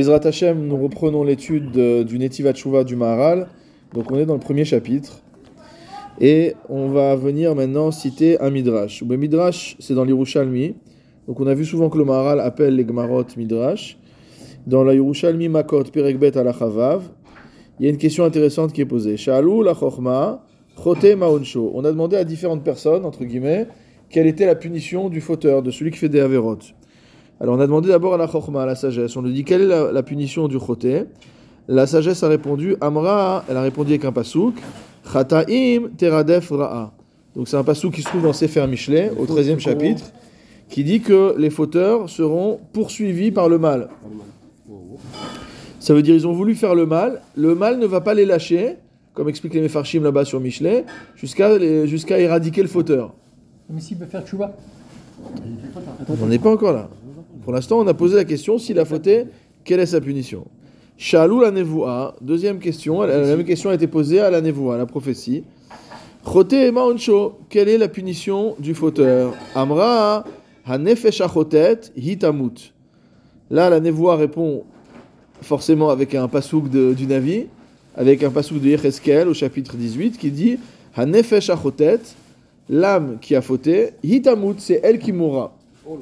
[0.00, 3.48] Bezrat nous reprenons l'étude de- du Tshuva du Maharal.
[3.92, 5.20] Donc on est dans le premier chapitre.
[6.18, 9.02] Et on va venir maintenant citer un Midrash.
[9.06, 10.74] Le Midrash, c'est dans l'Yerushalmi.
[11.26, 13.98] Donc on a vu souvent que le Maharal appelle les Gmarot Midrash.
[14.66, 17.02] Dans la Yerushalmi Makot Perekbet Alachavav,
[17.78, 19.18] il y a une question intéressante qui est posée.
[19.18, 20.44] Shalou la Chochma,
[20.82, 21.72] Chote Maonsho.
[21.74, 23.66] On a demandé à différentes personnes, entre guillemets,
[24.08, 26.58] quelle était la punition du fauteur, de celui qui fait des Averot.
[27.40, 29.16] Alors on a demandé d'abord à la Chochma, à la sagesse.
[29.16, 30.86] On lui dit quelle est la, la punition du Chote
[31.68, 34.54] La sagesse a répondu Amra, elle a répondu avec un pasouk,
[35.10, 36.92] Chataim Teradef Ra'a.
[37.34, 40.04] Donc c'est un pasouk qui se trouve dans Sefer Michelet, au 13e chapitre,
[40.68, 43.88] qui dit que les fauteurs seront poursuivis par le mal.
[45.78, 48.26] Ça veut dire ils ont voulu faire le mal, le mal ne va pas les
[48.26, 48.76] lâcher,
[49.14, 50.84] comme explique les Mefarshim là-bas sur Michelet,
[51.16, 53.14] jusqu'à éradiquer le fauteur.
[53.70, 54.54] Mais s'il peut faire tchouva.
[56.20, 56.90] On n'est pas encore là.
[57.42, 59.24] Pour l'instant, on a posé la question s'il a fauté,
[59.64, 60.46] quelle est sa punition?
[60.96, 64.78] Shalou la nevoa, deuxième question, la même question a été posée à la nevoa, à
[64.78, 65.44] la prophétie.
[66.22, 69.34] Chote maoncho, quelle est la punition du fauteur?
[69.54, 70.24] Amra
[70.66, 71.22] hanefesh
[71.96, 72.74] hitamut.
[73.50, 74.64] Là, la nevoa répond
[75.40, 77.46] forcément avec un pasouk du Navi,
[77.96, 80.58] avec un pasouk de Yecheskel au chapitre 18 qui dit
[80.94, 81.50] Hanefesh
[82.68, 85.56] l'âme qui a fauté, hitamut, c'est elle qui mourra.
[85.88, 85.98] Oh.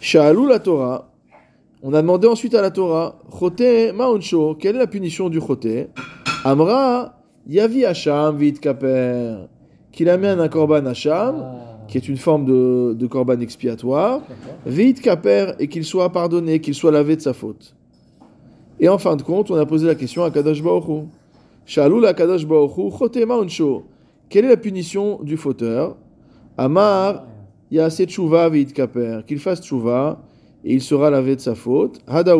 [0.00, 1.08] Sha'alou la Torah.
[1.82, 5.66] On a demandé ensuite à la Torah, Chote Maonsho, quelle est la punition du Chote?
[6.44, 9.48] Amra, Yavi Hacham vit kaper,
[9.90, 11.44] qu'il amène un korban Hacham,
[11.88, 14.20] qui est une forme de, de korban expiatoire,
[14.64, 17.74] vit kaper, et qu'il soit pardonné, qu'il soit lavé de sa faute.
[18.78, 21.08] Et en fin de compte, on a posé la question à Kadosh Baruch Hu.
[21.66, 23.84] Sha'alou la Kadosh Hu, Chote Maonsho,
[24.28, 25.96] quelle est la punition du fauteur?
[26.56, 27.24] Amar,
[27.72, 28.50] il y a assez tchouva
[29.26, 30.22] qu'il fasse tchouva
[30.62, 32.00] et il sera lavé de sa faute.
[32.06, 32.36] Hada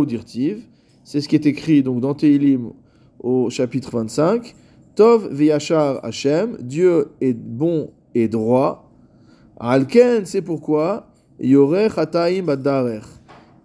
[1.05, 2.73] c'est ce qui est écrit donc dans Teilim
[3.19, 4.55] au chapitre 25.
[4.95, 8.93] Tov veyachar Hashem, Dieu est bon et droit.
[9.59, 11.07] Alken, c'est pourquoi?
[11.41, 13.01] Yoreh chataim badarer.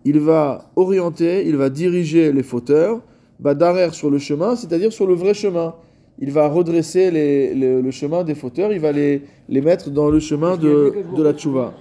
[0.06, 3.02] Il va orienter, il va diriger les fauteurs,
[3.42, 5.76] badarer sur le chemin, c'est-à-dire sur le vrai chemin.
[6.20, 10.10] Il va redresser les- le- le chemin des fauteurs, il va les, les mettre dans
[10.10, 11.74] le chemin de, de la tchouva.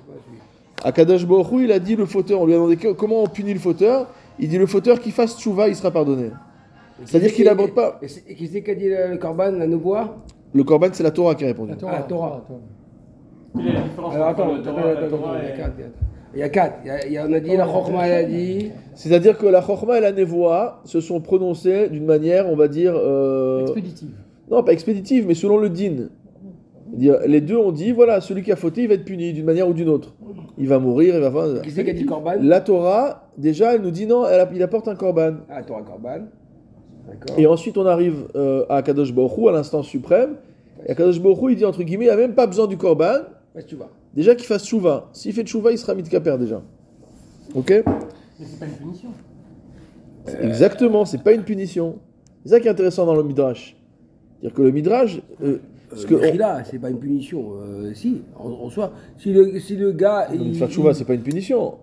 [0.85, 3.55] À Kadosh Hu, il a dit le fauteur, on lui a demandé comment on punit
[3.55, 4.09] le fauteur.
[4.39, 6.31] Il dit le fauteur qui fasse tchouva, il sera pardonné.
[7.05, 7.99] C'est-à-dire qu'il n'aborde pas.
[8.03, 10.17] Et qui c'est qui a dit le, Corban, la Noubois
[10.55, 11.71] Le Korban, c'est la Torah qui a répondu.
[11.71, 11.93] La Torah.
[11.99, 12.45] Ah, Torah.
[12.47, 12.61] Torah.
[13.57, 15.73] Quelle est la différence Alors attends, Torah, attends, la Torah il y a et- quatre.
[16.35, 16.75] Il y a quatre.
[16.85, 18.71] Il y a- il y a- on a dit la Chokhmah, elle a dit.
[18.95, 22.93] C'est-à-dire que la Chochma et la Nevoa se sont prononcées d'une manière, on va dire.
[22.95, 24.11] euh, Expéditive.
[24.51, 26.09] Non, pas expéditive, mais selon le din.
[26.97, 29.69] Les deux ont dit voilà, celui qui a fauté, il va être puni d'une manière
[29.69, 30.15] ou d'une autre.
[30.57, 31.29] Il va mourir, il va.
[31.29, 34.41] enfin, Qui c'est qui a dit Corban La Torah, déjà, elle nous dit non, elle
[34.41, 35.35] a- il apporte un korban.
[35.51, 36.27] Ah, Torah Corban.
[37.09, 37.39] D'accord.
[37.39, 40.37] Et ensuite, on arrive euh, à Kadosh Baruch Hu, à l'instance suprême.
[40.87, 42.77] Et Kadosh Baruch Hu, il dit entre guillemets, il n'y a même pas besoin du
[43.77, 45.09] vois Déjà qu'il fasse chouva.
[45.13, 46.09] S'il fait chouva, il sera mis de
[46.39, 46.63] déjà.
[47.55, 47.71] Ok?
[47.71, 49.09] Mais c'est pas une punition.
[50.41, 51.99] Exactement, c'est pas une punition.
[52.45, 53.76] C'est ça qui est intéressant dans le Midrash.
[54.41, 55.21] C'est-à-dire que le Midrash.
[55.43, 55.59] euh,
[55.89, 57.53] parce que on- là, c'est pas une punition.
[57.63, 60.29] Euh, si, en, en soi, si le, si le gars.
[60.35, 61.75] Non, il- faire chouva, c'est pas une punition.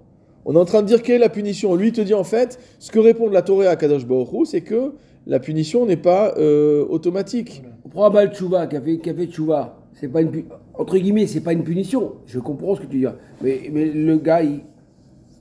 [0.45, 1.73] On est en train de dire quelle est la punition.
[1.75, 4.61] Lui, il te dit en fait, ce que répond la Torah à Kadosh Baruch c'est
[4.61, 4.91] que
[5.25, 7.63] la punition n'est pas euh, automatique.
[7.85, 9.77] On prend Abal Tchouva qui a fait, qui a fait Tchouva.
[9.93, 12.13] C'est pas une pu- entre guillemets, c'est pas une punition.
[12.25, 13.05] Je comprends ce que tu dis.
[13.41, 14.59] Mais, mais le gars, il,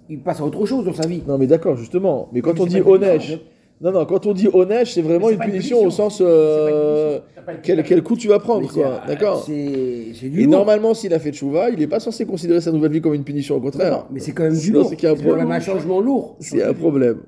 [0.08, 1.22] il passe à autre chose dans sa vie.
[1.26, 2.28] Non, mais d'accord, justement.
[2.32, 3.38] Mais quand mais on dit punition,
[3.82, 7.19] non, non, quand on dit Onesh, c'est vraiment une punition, au sens euh,
[7.65, 9.00] quel, quel coup tu vas prendre, Mais quoi.
[9.09, 9.44] D'accord.
[9.50, 10.50] Et lourd.
[10.50, 13.25] normalement, s'il a fait tchouva, il n'est pas censé considérer sa nouvelle vie comme une
[13.25, 13.91] punition, au contraire.
[13.91, 14.84] Non, mais c'est quand même du lourd.
[14.88, 15.50] c'est un C'est quand même problème.
[15.50, 16.37] un changement lourd.
[16.38, 17.19] C'est un problème.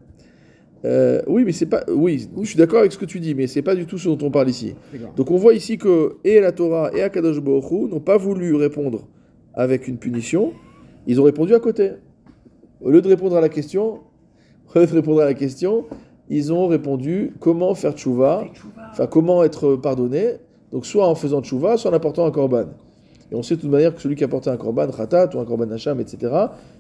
[0.85, 1.83] Euh, oui, mais c'est pas.
[1.89, 4.09] Oui, je suis d'accord avec ce que tu dis, mais c'est pas du tout ce
[4.09, 4.75] dont on parle ici.
[5.17, 9.09] Donc on voit ici que et la Torah et Akadosh Baruch n'ont pas voulu répondre
[9.55, 10.53] avec une punition,
[11.07, 11.93] ils ont répondu à côté.
[12.81, 14.01] Au lieu de répondre à la question,
[14.75, 15.87] au lieu de répondre à la question,
[16.29, 18.45] ils ont répondu comment faire tchouva,
[18.91, 20.35] enfin comment être pardonné?
[20.73, 22.65] Donc soit en faisant tchouva, soit en apportant un korban.
[23.31, 25.45] Et on sait de toute manière que celui qui apportait un korban, khatat ou un
[25.45, 26.33] korban hacham, etc.,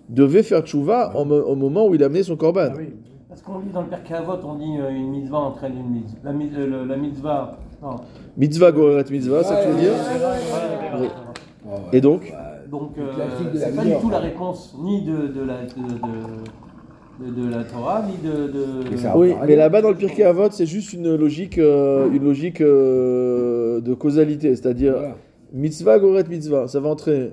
[0.09, 2.69] devait faire tchouva au moment où il amenait son korban.
[2.71, 2.95] Ah oui.
[3.29, 6.19] Parce qu'on lit dans le Père Kavot, on dit euh, une mitzvah entraîne une mitzvah.
[6.23, 7.59] La, euh, le- la mitzvah.
[7.83, 7.97] Non.
[8.37, 9.93] Mitzvah goreret mitzvah, ça tu veux dire?
[11.01, 11.09] Oui.
[11.93, 12.33] Et donc?
[12.71, 13.11] Donc, euh,
[13.55, 14.27] c'est pas du tout la quoi.
[14.27, 16.45] réponse ni de, de, la, de, de,
[17.21, 18.51] de- de la Torah, ni de.
[19.17, 22.61] Oui, Ah, mais là-bas dans le Pirkei Avot, c'est juste une logique, euh, une logique
[22.61, 25.17] euh, de causalité, c'est-à-dire Voilà.
[25.53, 27.33] mitzvah goret mitzvah, ça va entrer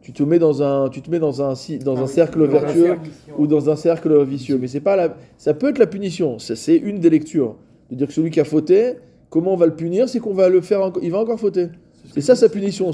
[0.00, 2.86] tu te mets dans un, tu te mets dans un, si- dans un cercle vertueux
[2.86, 3.10] cercle.
[3.38, 4.58] ou dans un cercle vicieux.
[4.60, 6.40] Mais c'est pas la, ça peut être la punition.
[6.40, 7.54] Ça, C'est une des lectures.
[7.88, 8.94] De dire que celui qui a fauté,
[9.30, 11.68] comment on va le punir C'est qu'on va le faire, encore- il va encore fauter.
[12.12, 12.90] C'est ça sa punition.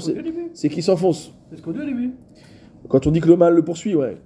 [0.53, 1.33] C'est qu'il s'enfonce.
[1.49, 2.11] C'est ce qu'on dit au début.
[2.87, 4.17] Quand on dit que le mal le poursuit, ouais.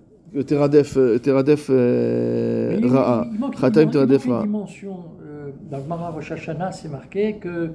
[0.42, 3.28] Teradef, euh, Teradef euh, Ra'a.
[3.32, 4.42] il Teradef Ra'a.
[4.44, 4.96] dimension.
[5.24, 7.70] euh, dans le Mara Rosh Hashanah, c'est marqué que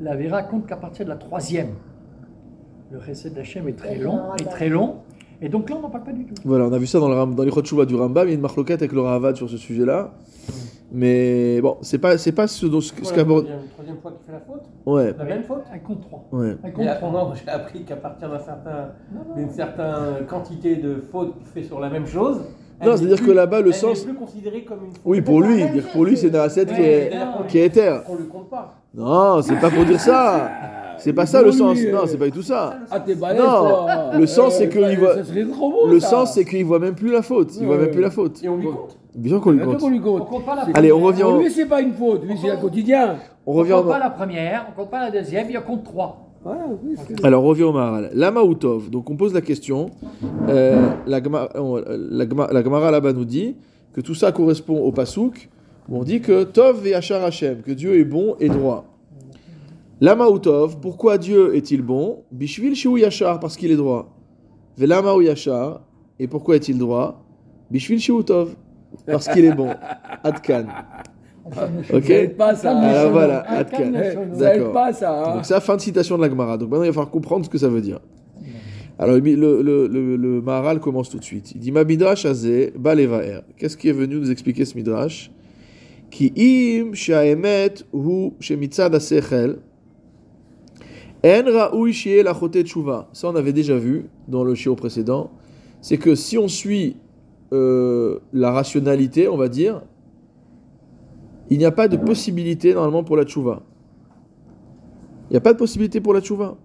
[0.00, 1.70] la Vera compte qu'à partir de la troisième.
[2.92, 4.96] Le Chesed d'Hachem est très long, est très long.
[5.42, 6.34] Et donc là, on n'en parle pas du tout.
[6.44, 8.26] Voilà, on a vu ça dans, le, Ram- dans les Chotchouva du Rambam.
[8.28, 10.12] Il y a une marloquette avec le Ravad sur ce sujet-là.
[10.96, 13.46] Mais bon, c'est pas, c'est pas ce, dont- ce, ce qu'aborde.
[13.46, 14.62] troisième, troisième fois qu'il fait la faute.
[14.86, 15.64] Ouais, La même faute.
[15.72, 16.24] Elle compte trois.
[16.32, 16.56] ouais.
[16.62, 17.10] Elle compte Mais à trois.
[17.10, 19.34] moi, j'ai appris qu'à partir d'un certain, Non, non.
[19.34, 22.42] d'une certaine quantité de fautes fait sur la même chose.
[22.84, 25.02] Non, c'est-à-dire que là-bas, le elle sens- n'est plus considérée comme une faute.
[25.04, 27.10] Oui, pour lui, dire pour lui, c'est une recette qui est,
[27.48, 28.04] qui est éther.
[28.04, 28.74] qu'on lui compte pas.
[28.94, 30.48] Non, c'est pas pour dire ça.
[30.98, 31.78] C'est pas ça le sens.
[31.92, 32.78] Non, c'est pas du tout ça.
[32.90, 32.98] Ah,
[33.36, 35.14] Non, le sens, c'est que ça- il voit-
[35.88, 37.52] Le sens, c'est qu'il voit même plus la faute.
[37.60, 38.42] Il voit même plus la faute.
[38.42, 38.96] Et on lui compte.
[39.14, 39.78] Bien qu'on lui compte.
[39.78, 40.28] qu'on lui On compte.
[40.28, 41.28] compte pas la Allez, on première.
[41.28, 41.44] revient.
[41.44, 42.24] Lui, c'est pas une faute.
[42.24, 43.16] Lui, c'est un quotidien.
[43.46, 43.72] On On revient.
[43.72, 46.20] compte pas la première, on compte pas la deuxième, il y en compte trois.
[47.22, 48.10] Alors, on revient au Maharal.
[48.12, 48.90] Lama ou Tov.
[48.90, 49.86] Donc, on pose la question.
[50.48, 51.20] Euh, la,
[51.54, 53.56] on- la, Gemara là-bas nous dit
[53.94, 55.48] que tout ça correspond au Pasouk
[55.88, 58.84] où on dit que Tov et Achar Hashem, que Dieu est bon et droit.
[60.00, 62.24] Lama ou Tov, pourquoi Dieu est-il bon?
[62.32, 64.10] Bishvil Shiu Yachar, parce qu'il est droit.
[64.76, 65.82] Velama ou Yachar,
[66.18, 67.24] et pourquoi est-il droit?
[67.70, 68.54] Bishvil Shiu Tov,
[69.06, 69.70] parce qu'il est bon.
[70.24, 70.66] Adkan.
[71.92, 72.06] Ok?
[72.06, 72.76] Ça pas, ça.
[72.78, 73.92] Alors voilà, Ah, Adkan.
[73.92, 74.72] Ça aide D'accord.
[74.72, 75.30] pas, ça.
[75.30, 75.34] hein.
[75.36, 76.56] Donc ça, fin de citation de la Gemara.
[76.58, 78.00] Donc maintenant, il va falloir comprendre ce que ça veut dire.
[78.98, 81.52] Alors le, le, le, le- le Maharal commence tout de suite.
[81.52, 83.40] Il dit Ma midrash azé balevaer.
[83.56, 85.30] Qu'est-ce qui est venu nous expliquer ce midrash?
[86.10, 89.62] Ki im sha'emet hu shemitzad asechel en ra'ui shi'e lachote
[90.74, 91.13] tshuva.
[93.12, 95.30] Ça, on avait déjà vu dans le shiur précédent.
[95.80, 96.96] C'est que si on suit
[97.54, 99.80] euh, la rationalité, on va dire,
[101.48, 103.62] il n'y a pas de possibilité normalement pour la tshuva.
[105.30, 106.58] Il n'y a pas de possibilité pour la tchouva.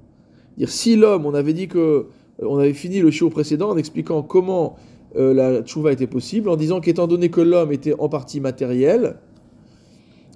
[0.57, 2.07] Dire si l'homme, on avait dit que euh,
[2.41, 4.75] on avait fini le show précédent en expliquant comment
[5.15, 9.19] euh, la tchouva était possible, en disant qu'étant donné que l'homme était en partie matériel,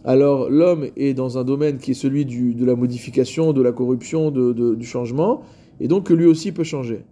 [0.05, 3.71] alors l'homme est dans un domaine qui est celui du- de la modification, de la
[3.71, 5.41] corruption, de- de- du changement,
[5.79, 7.03] et donc que lui aussi peut changer.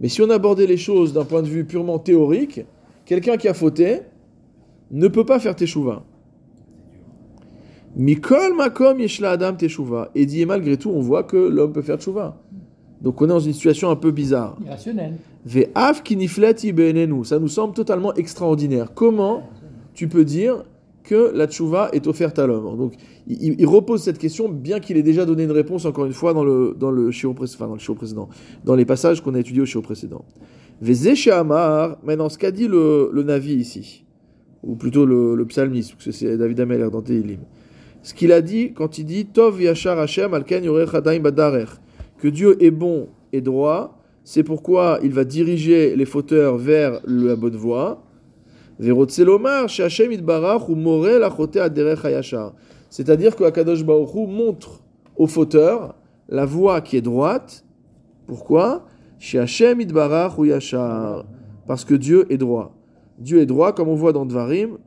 [0.00, 2.60] Mais si on abordait les choses d'un point de vue purement théorique,
[3.04, 4.00] quelqu'un qui a fauté
[4.90, 6.04] ne peut pas faire teshuva.
[7.96, 10.10] Mikol makom yeshla adam teshuva.
[10.14, 12.36] Et dit, et malgré tout, on voit que l'homme peut faire teshuva.
[13.00, 14.56] Donc on est dans une situation un peu bizarre.
[14.64, 15.14] Irrationnel.
[15.46, 16.72] Ve'af kinifleti.
[17.24, 18.92] Ça nous semble totalement extraordinaire.
[18.94, 19.42] Comment
[19.94, 20.64] tu peux dire
[21.08, 22.92] que la tchouva est offerte à l'homme Donc
[23.26, 26.44] il, repose cette question, bien qu'il ait déjà donné une réponse, encore une fois, dans
[26.44, 28.28] le, dans le, pré- enfin, dans le shiur précédent,
[28.64, 30.24] dans les passages qu'on a étudiés au shiur précédent.
[31.32, 34.04] Amar, maintenant ce qu'a dit le, le Navi ici,
[34.62, 37.40] ou plutôt le, le psalmiste, parce que c'est David Ameller dans Tehillim,
[38.02, 40.64] ce qu'il a dit quand il dit Tov yachar Hashem alken
[41.22, 41.70] badarer,
[42.18, 47.34] que Dieu est bon et droit, c'est pourquoi il va diriger les fauteurs vers la
[47.34, 48.04] bonne voie.
[52.90, 54.82] C'est-à-dire que Akadosh Hu montre
[55.16, 55.94] aux fauteurs
[56.28, 57.64] la voie qui est droite.
[58.26, 58.84] Pourquoi?
[61.66, 62.74] Parce que Dieu est droit.
[63.18, 64.78] Dieu est droit, comme on voit dans Dvarim.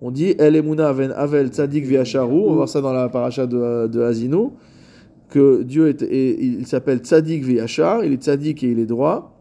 [0.00, 1.84] On dit El emuna avel tzadik.
[1.86, 4.50] On va voir ça dans la paracha de, de Azinu.
[5.28, 8.04] Que Dieu est, est- il s'appelle tzadik v'yashar.
[8.04, 9.39] Il est tzadik et il est droit.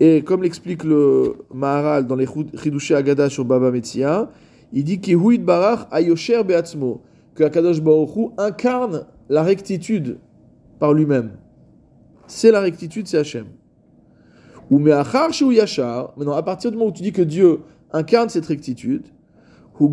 [0.00, 4.30] Et comme l'explique le Maharal dans les Chidushé Agada sur Baba Metzia,
[4.72, 7.02] il dit Kihuit Barach Ayosher Beatzmo,
[7.34, 10.18] que Akadosh Baruch Hu incarne la rectitude
[10.78, 11.32] par lui-même.
[12.26, 13.46] C'est la rectitude, c'est Hachem.
[14.70, 17.60] Ou Meachar Shu Yashar, maintenant à partir du moment où tu dis que Dieu
[17.92, 19.04] incarne cette rectitude,
[19.80, 19.88] il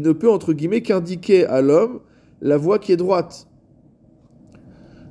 [0.00, 2.00] ne peut entre guillemets qu'indiquer à l'homme
[2.40, 3.48] la voie qui est droite.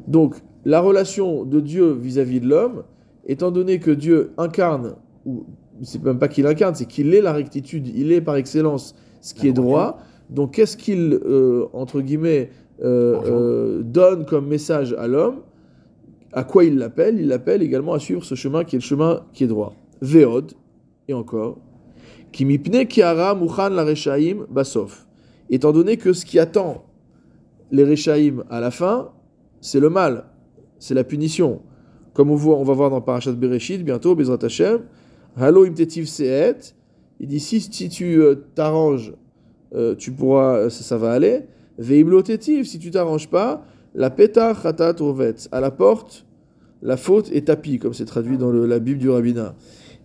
[0.08, 2.84] Donc, la relation de Dieu vis-à-vis de l'homme,
[3.26, 4.96] étant donné que Dieu incarne,
[5.26, 5.46] ou
[5.82, 9.34] c'est même pas qu'il incarne, c'est qu'il est la rectitude, il est par excellence ce
[9.34, 10.00] qui est droit.
[10.30, 12.50] Donc, qu'est-ce qu'il, euh, entre guillemets,
[12.84, 15.42] euh, euh, donne comme message à l'homme
[16.34, 17.20] À quoi il l'appelle?
[17.20, 19.74] Il l'appelle également à suivre ce chemin qui est le chemin qui est droit.
[20.02, 20.54] Véod,
[21.08, 21.58] et encore,
[22.32, 25.08] qui mipne kiara mouchan la rechaim basof.
[25.50, 26.86] Étant donné que ce qui attend
[27.72, 29.12] les rechaim à la fin,
[29.62, 30.26] c'est le mal,
[30.80, 31.62] c'est la punition.
[32.14, 34.82] Comme on, voit, on va voir dans Parashat Bereshit bientôt, Bezrat Hashem,
[35.36, 36.74] Halo imtetiv seet,
[37.20, 39.14] il dit si, si tu euh, t'arranges,
[39.76, 41.46] euh, tu pourras, ça, ça va aller.
[41.78, 44.96] Veiblotetiv, si tu t'arranges pas, la peta chatat
[45.52, 46.26] à la porte
[46.82, 49.56] la faute est tapis, comme c'est traduit dans le- la Bible du rabbinat.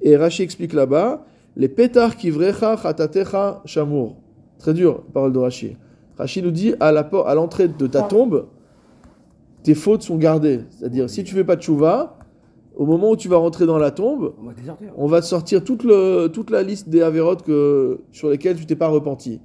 [0.00, 1.24] Et Rashi explique là-bas,
[1.56, 4.16] les pétards qui vrecha chatatecha shamour.
[4.58, 5.76] Très dur, parole de Rashi.
[6.16, 8.46] Rashi nous dit, à l'entrée de ta tombe,
[9.62, 10.60] tes fautes sont gardées.
[10.70, 12.18] C'est-à-dire, si tu fais pas de chouva,
[12.76, 14.84] au moment où tu vas rentrer dans la tombe, On va déserter.
[14.96, 18.66] on va te sortir toute, le- toute la liste des avérotes que, sur lesquelles tu
[18.66, 19.40] t'es pas repenti.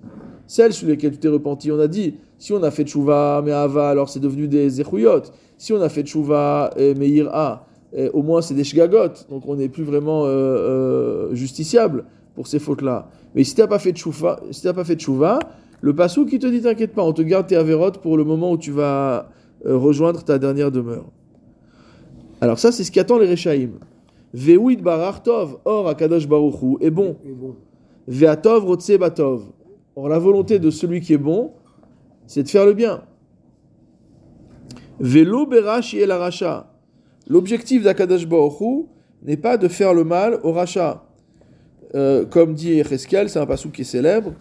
[0.47, 3.51] Celles sur lesquelles tu t'es repenti, on a dit, si on a fait tchouva, mais
[3.51, 5.23] ava, alors c'est devenu des zechuyot.
[5.57, 9.25] Si on a fait tchouva, eh, meir a, eh, au moins c'est des shgagot.
[9.29, 13.09] Donc on n'est plus vraiment euh, euh, justiciable pour ces fautes-là.
[13.35, 15.39] Mais si tu n'as pas fait tchouva, si t'as pas fait tchouva,
[15.81, 18.51] le passou qui te dit t'inquiète pas, on te garde tes avérotes pour le moment
[18.51, 19.29] où tu vas
[19.65, 21.05] rejoindre ta dernière demeure.
[22.41, 23.79] Alors ça, c'est ce qui attend les Rechaïm.
[24.33, 27.15] Ve'uid barar tov, or akadosh baruchu est bon.
[28.07, 29.45] Ve'atov rotse batov.
[29.95, 31.51] Or la volonté de celui qui est bon,
[32.27, 33.01] c'est de faire le bien.
[34.99, 36.71] Velo berash el aracha.
[37.27, 38.85] L'objectif d'Akadosh baruchu
[39.23, 41.03] n'est pas de faire le mal au rachat.
[41.95, 44.33] Euh, comme dit Echeskel, c'est un passou qui est célèbre.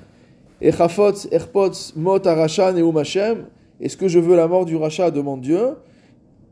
[0.60, 3.46] Echafotz, erpotz, mot aracha neum Hashem.
[3.80, 5.76] Est-ce que je veux la mort du rachat demande Dieu.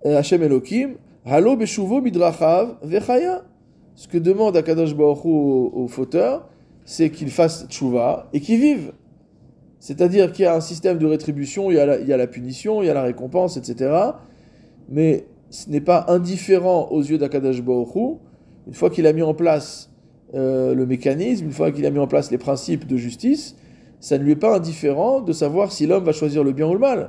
[0.04, 0.97] Euh, Hashem Elohim.
[1.25, 3.45] Halo beshuvo midrachav vechaya.
[3.95, 6.49] Ce que demande Akadosh Baruch au, au fauteur,
[6.85, 8.93] c'est qu'il fasse tchouva et qu'il vive.
[9.85, 12.88] C'est-à-dire qu'il y a un système de rétribution, il y, a la, punition, il y
[12.88, 13.95] a la récompense, etc.
[14.88, 18.16] Mais ce n'est pas indifférent aux yeux d'Akadosh Baruch Hu.
[18.66, 19.90] Une fois qu'il a mis en place
[20.33, 23.57] euh, le mécanisme, une fois qu'il a mis en place les principes de justice,
[24.04, 26.75] ça ne lui est pas indifférent de savoir si l'homme va choisir le bien ou
[26.75, 27.08] le mal.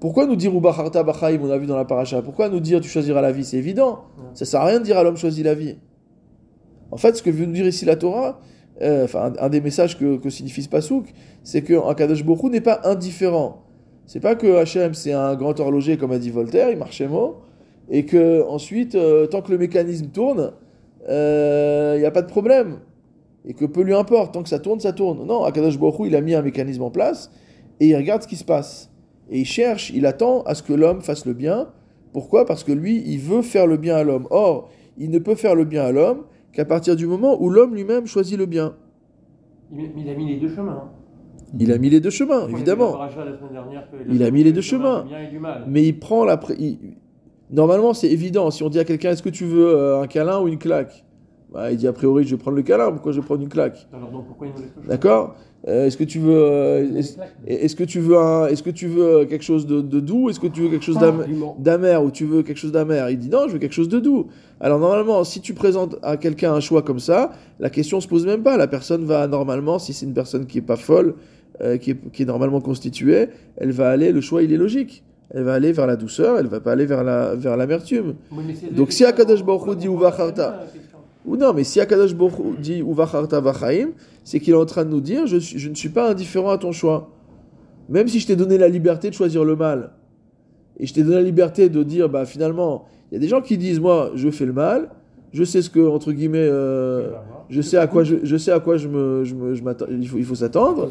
[0.00, 2.88] Pourquoi nous dire Ubacharta Bachaim, on a vu dans la paracha Pourquoi nous dire tu
[2.88, 3.44] choisiras la vie?
[3.44, 4.04] C'est évident.
[4.32, 5.76] Ça sert à rien de dire à l'homme choisis la vie.
[6.90, 8.40] En fait, ce que veut nous dire ici la Torah,
[8.80, 12.48] euh, enfin un, un des messages que, que signifie ce pasouk, c'est que Kadosh Hu
[12.48, 13.66] n'est pas indifférent.
[14.06, 17.42] C'est pas que Hachem c'est un grand horloger comme a dit Voltaire, il marche mot,
[17.90, 20.52] et que ensuite, euh, tant que le mécanisme tourne,
[21.06, 22.78] il n'y a pas de problème.
[23.46, 25.24] Et que peu lui importe, tant que ça tourne, ça tourne.
[25.24, 27.30] Non, Akadosh Baruch il a mis un mécanisme en place,
[27.80, 28.90] et il regarde ce qui se passe.
[29.30, 31.68] Et il cherche, il attend à ce que l'homme fasse le bien.
[32.12, 32.46] Pourquoi?
[32.46, 34.26] Parce que lui, il veut faire le bien à l'homme.
[34.30, 37.74] Or, il ne peut faire le bien à l'homme qu'à partir du moment où l'homme
[37.74, 38.74] lui-même choisit le bien.
[39.72, 40.84] Il, a mis les deux chemins.
[40.84, 40.90] hein.
[41.58, 42.92] Il a mis les deux chemins, évidemment.
[42.92, 45.04] que Il a mis les deux chemins.
[45.68, 46.40] Mais il prend la...
[47.50, 48.50] Normalement, c'est évident.
[48.50, 51.04] Si on dit à quelqu'un, est-ce que tu veux euh, un câlin ou une claque?
[51.52, 52.90] Bah, Il dit, a priori, je vais prendre le câlin.
[52.92, 55.34] Pourquoi je vais prendre une claque Alors donc pourquoi il D'accord
[55.68, 56.36] Euh, Est-ce que tu veux...
[56.36, 57.00] euh,
[57.46, 58.46] est-ce que tu veux, un...
[58.46, 60.98] est-ce que tu veux quelque chose de, de doux Est-ce que tu veux quelque chose
[61.58, 63.98] d'amer ou tu veux quelque chose d'amer Il dit non, je veux quelque chose de
[63.98, 64.26] doux.
[64.60, 68.26] Alors normalement, si tu présentes à quelqu'un un choix comme ça, la question se pose
[68.26, 68.56] même pas.
[68.56, 71.14] La personne va normalement, si c'est une personne qui est pas folle,
[71.62, 75.02] euh, qui, est, qui est normalement constituée, elle va aller, le choix il est logique.
[75.30, 78.14] Elle va aller vers la douceur, elle va pas aller vers la vers l'amertume.
[78.30, 79.88] Oui, Donc, si Akadosh Baruch Hu dit
[81.26, 83.88] Ou non, mais si Akadosh Baruch dit Uvacharta vachaim,
[84.22, 86.70] c'est qu'il est en train de nous dire je, ne suis pas indifférent à ton
[86.72, 87.10] choix.
[87.88, 89.90] Même si je t'ai donné la liberté de choisir le mal,
[90.78, 93.40] et je t'ai donné la liberté de dire, bah finalement, il y a des gens
[93.40, 94.90] qui disent, moi, je fais le mal,
[95.32, 97.10] je sais ce que, entre guillemets, euh,
[97.48, 99.86] je sais à quoi je, je sais à quoi je me, je me- je m'attends-
[99.90, 100.88] il faut, il faut s'attendre.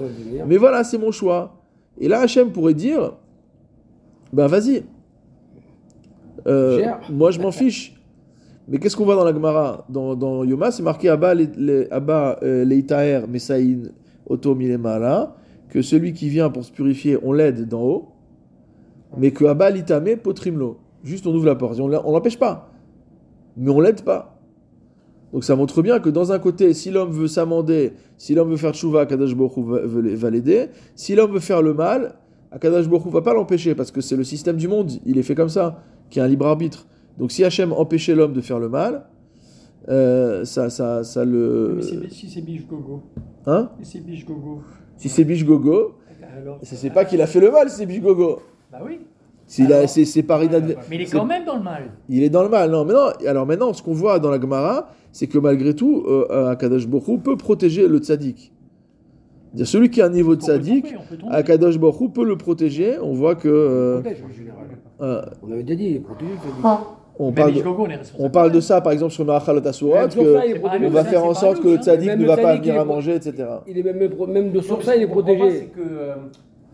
[0.47, 1.55] Mais voilà, c'est mon choix.
[1.99, 3.13] Et là, Hachem pourrait dire,
[4.33, 4.83] ben vas-y.
[6.47, 6.77] Euh,
[7.09, 7.94] moi, je m'en fiche.
[8.67, 9.85] Mais qu'est-ce qu'on voit dans la Gemara?
[9.89, 13.91] Dans, Yoma, c'est marqué Abba euh, Leitaer Mesaïn
[14.27, 15.35] Oto Milemala,
[15.69, 18.07] que celui qui vient pour se purifier, on l'aide d'en haut,
[19.17, 20.77] mais que Abba Litame Potrimlo.
[21.03, 21.79] Juste, on ouvre la porte.
[21.79, 22.71] On on l'empêche pas.
[23.55, 24.35] Mais on l'aide pas.
[25.31, 28.57] Donc ça montre bien que dans un côté, si l'homme veut s'amender, si l'homme veut
[28.57, 30.67] faire tchouva, Akadosh Baruch Hu va, l'aider.
[30.95, 32.15] Si l'homme veut faire le mal,
[32.51, 35.23] Akadosh Baruch Hu va pas l'empêcher parce que c'est le système du monde, il est
[35.23, 36.87] fait comme ça, qui a un libre arbitre.
[37.17, 39.05] Donc si Hachem empêchait l'homme de faire le mal,
[39.89, 41.73] euh, ça, ça, ça le...
[41.77, 43.03] Mais c'est- si c'est biche gogo,
[43.47, 44.61] Hein et c'est biche gogo,
[44.97, 45.93] Si c'est Biche Gogo,
[46.63, 48.39] c'est c'est pas qu'il a fait le mal, c'est Biche Gogo.
[48.71, 49.01] Bah oui.
[49.45, 51.83] C'est c'est par inadver- Mais il est quand même dans le mal.
[52.09, 52.71] Il est dans le mal.
[52.71, 53.09] Non, mais non.
[53.27, 57.19] Alors maintenant, ce qu'on voit dans la Gemara, c'est que malgré tout, euh, Akadosh Hu
[57.19, 58.51] peut protéger le tzaddik.
[59.49, 61.29] C'est-à-dire, Celui qui a un niveau de On tzaddik, on.
[61.29, 62.97] Akadosh Hu peut le protéger.
[62.99, 64.65] On voit que euh, Protège, en général.
[65.01, 66.31] euh, On avait déjà dit, il est protégé.
[66.31, 66.63] dit.
[67.17, 67.61] On parle de,
[68.19, 71.61] on parle de ça, par exemple, sur Maachalot Asurot, que on va faire en sorte
[71.61, 73.33] que le tzaddik ne va pas venir à manger, etc.
[73.67, 75.57] Il est même, même de sur ça, il je est comprends pas, protégé.
[75.59, 76.15] c'est que euh,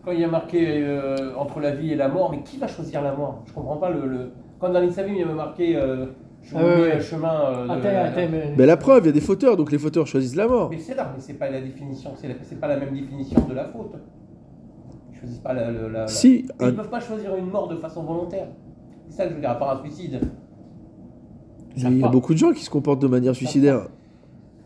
[0.04, 2.66] quand il y a marqué euh, entre la vie et la mort, mais qui va
[2.66, 3.42] choisir la mort?
[3.46, 4.06] Je comprends pas le.
[4.06, 6.06] le- Quand dans l'Insavim, il y avait marqué euh,
[6.42, 6.94] je vous Ah ouais, mets ouais.
[6.96, 7.34] le chemin.
[7.46, 9.70] euh, de Attends, la- attends, mais- Mais la preuve, il y a des fauteurs, donc
[9.70, 10.70] les fauteurs choisissent la mort.
[10.70, 13.40] Mais c'est là, mais c'est pas la définition, c'est la- c'est pas la même définition
[13.48, 13.92] de la faute.
[15.12, 15.70] Ils choisissent pas la.
[15.70, 18.48] la- la- Si, Et un- Ils peuvent pas choisir une mort de façon volontaire.
[19.12, 20.20] C'est ça que je veux dire, à part un suicide.
[21.76, 23.88] Mais il y a beaucoup de gens qui se comportent de manière suicidaire.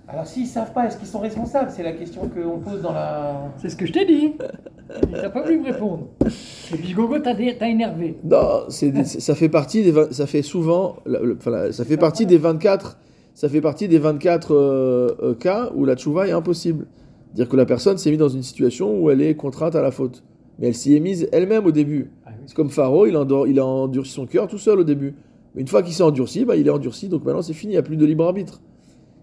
[0.08, 1.68] Alors s'ils savent pas, est-ce qu'ils sont responsables?
[1.74, 3.50] C'est la question qu'on pose dans la...
[3.56, 4.34] C'est ce que je t'ai dit.
[5.12, 6.06] T'as pas voulu me répondre.
[6.72, 8.16] Et puis Gogo, t'as énervé.
[8.22, 11.84] Non, c'est des- ça fait partie des ça fait souvent la- le- enfin, la- ça
[11.84, 12.98] fait partie des 24
[13.34, 16.86] ça fait partie des 24 euh, euh, cas où la tchouva est impossible.
[17.34, 19.90] Dire que la personne s'est mise dans une situation où elle est contrainte à la
[19.90, 20.22] faute.
[20.60, 22.12] Mais elle s'y est mise elle-même au début.
[22.46, 25.14] C'est comme Pharaon, il, endor- il a endurci son cœur tout seul au début.
[25.54, 27.76] Mais une fois qu'il s'est endurci, bah, il est endurci, donc maintenant c'est fini, il
[27.76, 28.60] n'y a plus de libre arbitre.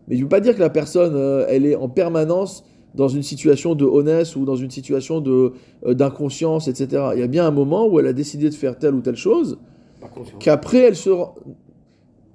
[0.08, 2.66] Mais je ne veux pas dire que la personne, euh, elle est en permanence
[2.96, 5.54] dans une situation de honnête ou dans une situation de,
[5.86, 7.12] euh, d'inconscience, etc.
[7.14, 9.16] Il y a bien un moment où elle a décidé de faire telle ou telle
[9.16, 9.58] chose,
[10.40, 11.10] qu'après elle se...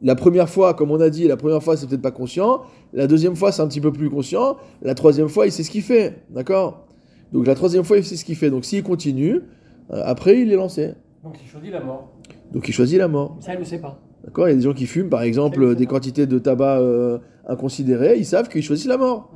[0.01, 3.09] La première fois, comme on a dit, la première fois c'est peut-être pas conscient, la
[3.09, 5.83] deuxième fois c'est un petit peu plus conscient, la troisième fois il sait ce qu'il
[5.83, 6.87] fait, d'accord?
[7.33, 9.43] Donc la troisième fois il sait ce qu'il fait, donc s'il continue,
[9.91, 10.95] après il est lancé.
[11.25, 12.13] Donc il choisit la mort.
[12.53, 13.37] Donc il choisit la mort.
[13.41, 14.01] Ça, elle le sait pas.
[14.25, 17.19] D'accord Il y a des gens qui fument, par exemple, des quantités de tabac euh,
[17.47, 19.31] inconsidérées, ils savent qu'ils choisissent la mort.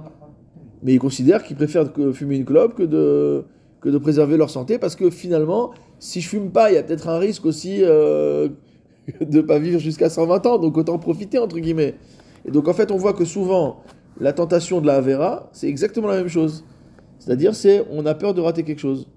[0.82, 3.44] Mais ils considèrent qu'ils préfèrent que fumer une clope que de,
[3.80, 6.82] que de préserver leur santé, parce que finalement, si je fume pas, il y a
[6.82, 8.48] peut-être un risque aussi euh,
[9.20, 11.94] de pas vivre jusqu'à 120 ans, donc autant profiter, entre guillemets.
[12.44, 13.82] Et donc en fait, on voit que souvent,
[14.20, 16.64] la tentation de la Avera, c'est exactement la même chose.
[17.18, 19.08] C'est-à-dire, c'est on a peur de rater quelque chose.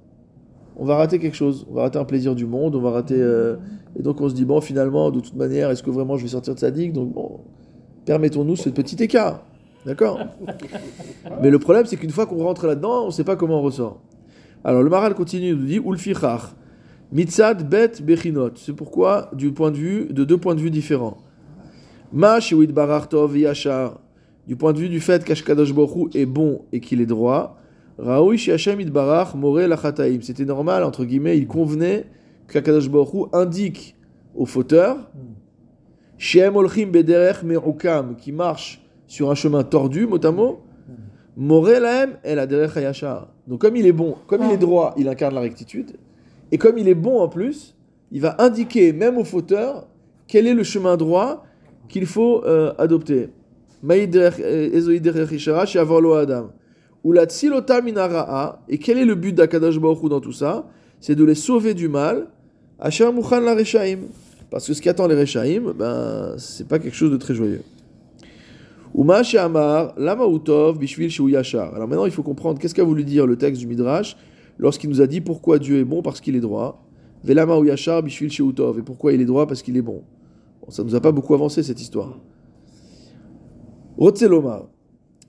[0.77, 3.15] On va rater quelque chose, on va rater un plaisir du monde, on va rater...
[3.17, 3.55] euh,
[3.97, 6.29] et donc on se dit, bon, finalement, de toute manière, est-ce que vraiment je vais
[6.29, 6.91] sortir de sa digue?
[6.91, 7.39] Donc bon,
[8.05, 9.43] permettons-nous ce petit écart.
[9.85, 10.19] D'accord?
[11.41, 13.61] Mais le problème, c'est qu'une fois qu'on rentre là-dedans, on ne sait pas comment on
[13.61, 14.01] ressort.
[14.63, 16.55] Alors le Maral continue, il nous dit, Ulfichach,
[17.11, 18.55] mitzad bet bechinot.
[18.55, 21.17] C'est pourquoi, du point de vue, de deux points de vue différents.
[22.11, 23.99] Ma shewit barar tov yachar,
[24.47, 27.57] du point de vue du fait qu'Ashkadosh Hu est bon et qu'il est droit.
[30.21, 32.05] C'était normal, entre guillemets, il convenait
[32.51, 33.95] qu'Akadosh Baruch indique
[34.35, 34.97] aux fauteurs
[36.17, 40.61] Shem olchim bederech me'ukam, qui marche sur un chemin tordu, mot à mot,
[41.35, 43.27] more lahem el aderech hayashar.
[43.47, 45.97] Donc comme il est bon, comme il est droit, il incarne la rectitude,
[46.51, 47.75] et comme il est bon en plus,
[48.11, 49.87] il va indiquer même aux fauteurs
[50.27, 51.43] quel est le chemin droit
[51.89, 53.29] qu'il faut euh, adopter.
[53.83, 56.49] Maï derech- euh, adam.
[57.05, 58.63] Ou la tsilota minara'a.
[58.67, 60.65] Et quel est le but d'Akadash Baruch dans tout ça?
[60.99, 62.29] C'est de les sauver du mal.
[62.79, 64.07] Asher la rechaim.
[64.49, 67.61] Parce que ce qui attend les rechaim, ben, c'est pas quelque chose de très joyeux.
[68.95, 71.75] Uma she'amar lama utov bishvil shu yashar.
[71.75, 74.17] Alors maintenant, il faut comprendre qu'est-ce qu'a voulu dire le texte du Midrash
[74.57, 76.83] lorsqu'il nous a dit pourquoi Dieu est bon parce qu'il est droit?
[77.23, 78.79] Velama ou yashar bishvil utov.
[78.79, 79.45] Et pourquoi il est droit?
[79.45, 80.01] Parce qu'il est bon.
[80.59, 82.17] Bon, ça nous a pas beaucoup avancé cette histoire.
[83.95, 84.69] Rotzelomar.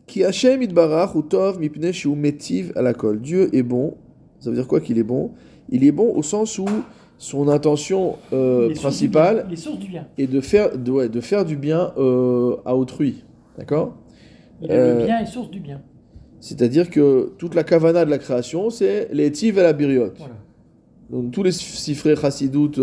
[0.07, 3.21] Ki Hashem itbarach ou tov mipne metiv à la colle.
[3.21, 3.95] Dieu est bon.
[4.39, 5.33] Ça veut dire quoi qu'il est bon?
[5.69, 6.67] Il est bon au sens où
[7.19, 11.93] son intention euh, est principale est est de faire, de, ouais, de faire du bien
[11.97, 13.25] euh, à autrui.
[13.59, 13.97] D'accord?
[14.63, 15.81] Est Euh, le bien et source du bien.
[16.39, 20.13] C'est-à-dire que toute la kavana de la création, c'est les tiv et la biriot.
[20.19, 20.35] Voilà.
[21.11, 22.81] Donc tous les sifrés chassidoutes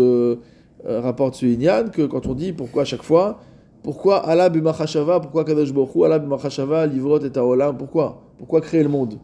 [0.84, 3.40] rapportent ce inyan que quand on dit pourquoi à chaque fois,
[3.84, 8.22] pourquoi Allah b'machashava, pourquoi Kadosh Hu, Allah b'machashava, livrot et taolam, pourquoi?
[8.38, 9.18] Pourquoi créer le monde?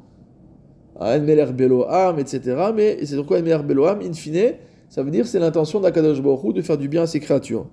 [1.00, 2.56] Ah, En meler beloam, etc.
[2.76, 4.52] Mais c'est pourquoi en meler beloam, in fine,
[4.90, 7.66] ça veut dire c'est l'intention d'Akadosh Hu de faire du bien à ses créatures.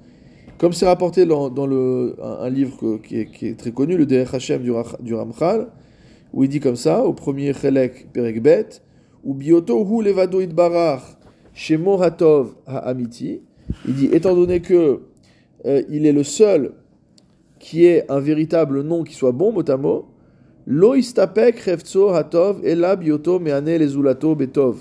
[0.57, 5.67] Comme c'est rapporté dans, un, livre qui, est, très connu, le Derech Hashem du, Ramchal,
[6.33, 8.81] où il dit comme ça, au premier Chelek Perek Bet,
[9.25, 11.03] ou bioto hu levado itbarach
[11.53, 13.41] shemo hatov ha'amiti.
[13.85, 15.01] Il dit, étant donné que
[15.65, 16.73] euh, il est le seul
[17.59, 20.05] qui ait un véritable nom qui soit bon, mot à mot,
[20.67, 24.77] lo istapek revtso hatov meane lezulato betov.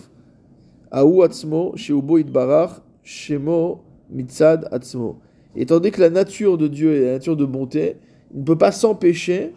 [0.91, 5.21] Aou atzmo sheubo itbarach shemo mitzad atzmo.
[5.55, 7.97] Étant donné que la nature de Dieu est la nature de bonté,
[8.35, 9.53] il ne peut pas s'empêcher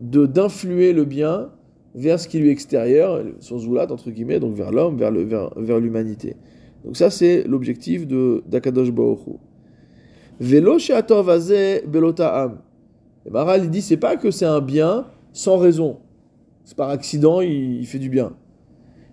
[0.00, 1.50] de d'influer le bien
[1.94, 5.22] vers ce qui lui est extérieur, son zoulat entre guillemets, donc vers l'homme, vers le
[5.22, 6.36] vers, vers l'humanité.
[6.84, 9.20] Donc ça c'est l'objectif de d'Akadosh Baruch
[10.40, 10.44] Hu.
[10.44, 12.58] Velo she'atov hazeh belo ta'am.
[13.26, 15.98] Et Maral il dit c'est pas que c'est un bien sans raison.
[16.64, 18.32] C'est par accident il, fait du bien.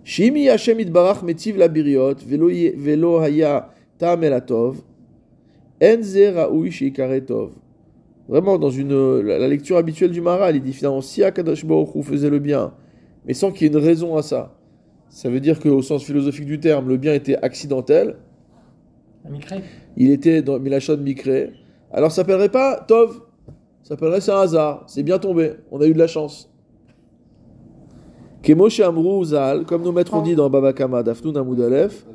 [0.04, 4.82] Shimi Hashem itbarach metiv la biriot velo haya ta'am elatov
[5.82, 7.50] en ze raoui sheikare tov.
[8.28, 11.64] Vraiment, dans une, la, lecture habituelle du Maral, il dit finalement si Akadosh
[12.02, 12.74] faisait le bien,
[13.24, 14.56] mais sans qu'il y ait une raison à ça,
[15.08, 18.16] ça veut dire qu'au sens philosophique du terme, le bien était accidentel,
[19.96, 21.52] Il était dans Milachon Mikré,
[21.92, 23.20] alors ça s'appellerait pas Tov,
[23.82, 26.50] ça s'appellerait c'est un hasard, c'est bien tombé, on a eu de la chance.
[28.42, 32.06] Kemo Amrou Zal, comme nos maîtres ont dit dans Baba Kama, Dafnoun Amoud Aleph,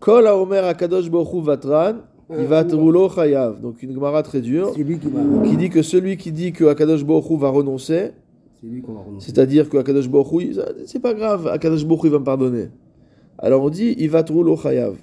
[0.00, 1.94] Kol haomer akadosh baruch hu vatran,
[2.30, 3.60] Euh, ivatrulo chayav.
[3.60, 7.36] Donc une gemara très dure qui dit que celui qui dit que Akadosh Baruch Hu
[7.38, 8.12] va renoncer,
[8.58, 9.26] C'est lui qu'on va renoncer.
[9.26, 12.24] c'est-à-dire que Akadosh Baruch Hu, il- c'est pas grave, Akadosh Baruch Hu il va me
[12.24, 12.68] pardonner.
[13.38, 14.94] Alors on dit ivatrulo chayav.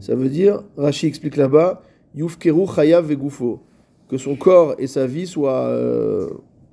[0.00, 1.82] Ça veut dire, Rashi explique là-bas,
[2.14, 3.60] yufkeru chayav vegufo,
[4.08, 6.28] que son corps et sa vie soient euh,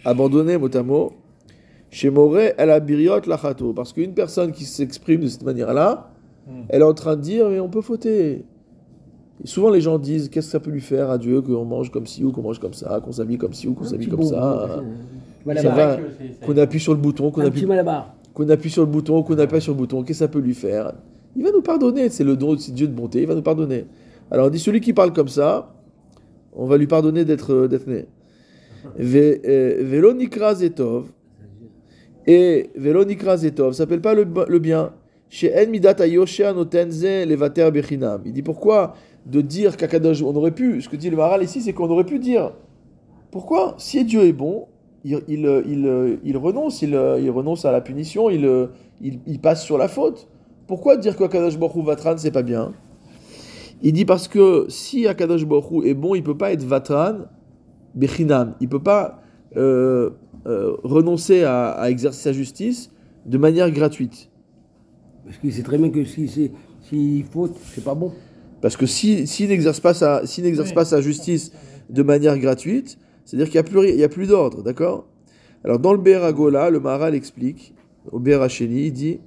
[0.06, 1.14] abandonnés mot à mot.
[1.90, 3.72] Chez Moré, elle a biriot lachato.
[3.74, 6.10] Parce qu'une personne qui s'exprime de cette manière-là,
[6.70, 8.46] elle est en train de dire, mais on peut fauter.
[9.44, 11.92] Et souvent les gens disent, qu'est-ce que ça peut lui faire à Dieu qu'on mange
[11.92, 14.20] comme ci ou qu'on mange comme ça, qu'on s'habille comme ci ou qu'on s'habille comme
[14.24, 14.84] ça, va.
[15.62, 15.68] c'est-
[16.40, 17.62] c'est- qu'on appuie sur le bouton, qu'on appuie,
[18.34, 20.54] qu'on appuie sur le bouton, qu'on appuie sur le bouton, qu'est-ce que ça peut lui
[20.54, 20.94] faire?
[21.36, 23.86] Il va nous pardonner, c'est le don, c'est Dieu de bonté, il va nous pardonner.
[24.32, 25.74] Alors on dit, celui qui parle comme ça,
[26.54, 28.06] on va lui pardonner d'être d'être né.
[29.00, 31.06] Ve- euh, nikra zetov,
[32.28, 34.94] et Velo nikra s'appelle pas le, bien.
[35.30, 35.52] Chez
[36.56, 37.04] notenze.
[37.04, 38.94] Il dit pourquoi
[39.26, 42.04] de dire qu'Akadosh, on aurait pu, ce que dit le Maral ici, c'est qu'on aurait
[42.04, 42.52] pu dire,
[43.32, 44.68] pourquoi, si Dieu est bon,
[45.04, 50.28] il, il, il, il renonce, il, renonce à la punition, il passe sur la faute.
[50.74, 52.72] Pourquoi dire qu'Akadosh Baruch Hu Vatran, c'est pas bien?
[53.84, 57.28] Il dit parce que si Akadosh Baruch est bon, il peut pas être Vatran
[57.94, 58.56] Bechinam.
[58.60, 59.22] Il peut pas
[59.56, 60.10] euh,
[60.48, 62.90] euh, renoncer à, à exercer sa justice
[63.28, 64.32] de manière gratuite.
[65.26, 68.12] Parce qu'il sait très bien que si c'est s'il faute, c'est pas bon.
[68.60, 70.74] Parce que s'il si, s'il n'exerce pas, sa- s'il n'exerce Oui.
[70.74, 71.52] pas sa justice
[71.92, 75.06] de manière gratuite, c'est-à-dire qu'il n'y a plus, plus d'ordre, d'accord?
[75.64, 77.76] Alors dans le Beragola, le Maharal explique,
[78.12, 79.20] au Beracheni, il dit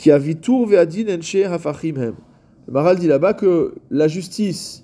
[0.00, 2.14] qui a vitour ve'adin enche hafachim hem.
[2.66, 4.82] Le Maharal dit là-bas que la justice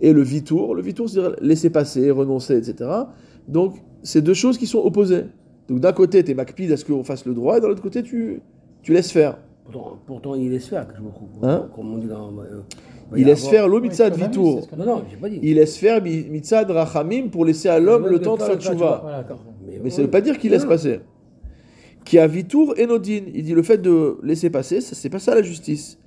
[0.00, 2.88] et le vitour, le vitour c'est-à-dire laisser passer, renoncer, etc.
[3.48, 5.24] Donc c'est deux choses qui sont opposées.
[5.68, 7.82] Donc d'un côté, tu es macpide à ce qu'on fasse le droit, et de l'autre
[7.82, 8.40] côté, tu,
[8.82, 9.38] tu laisses faire.
[9.64, 11.28] Pourtant, pourtant il laisse faire, que je me trouve.
[11.42, 12.28] Hein Comme on dit dans.
[12.30, 12.60] euh,
[13.16, 13.50] Il laisse avoir-
[13.90, 14.68] faire a vu, vitour.
[14.78, 15.38] Non, non, pas dit.
[15.42, 19.00] Il laisse faire mi- mitzad rachamim pour laisser à l'homme le temps de faire tchouva.
[19.02, 19.40] Voilà, d'accord.
[19.82, 21.00] Mais ça ne veut pas dire qu'il laisse passer.
[22.04, 23.22] Qui a vitour et nodin.
[23.34, 25.98] Il dit le fait de laisser passer, ça c'est pas ça la justice.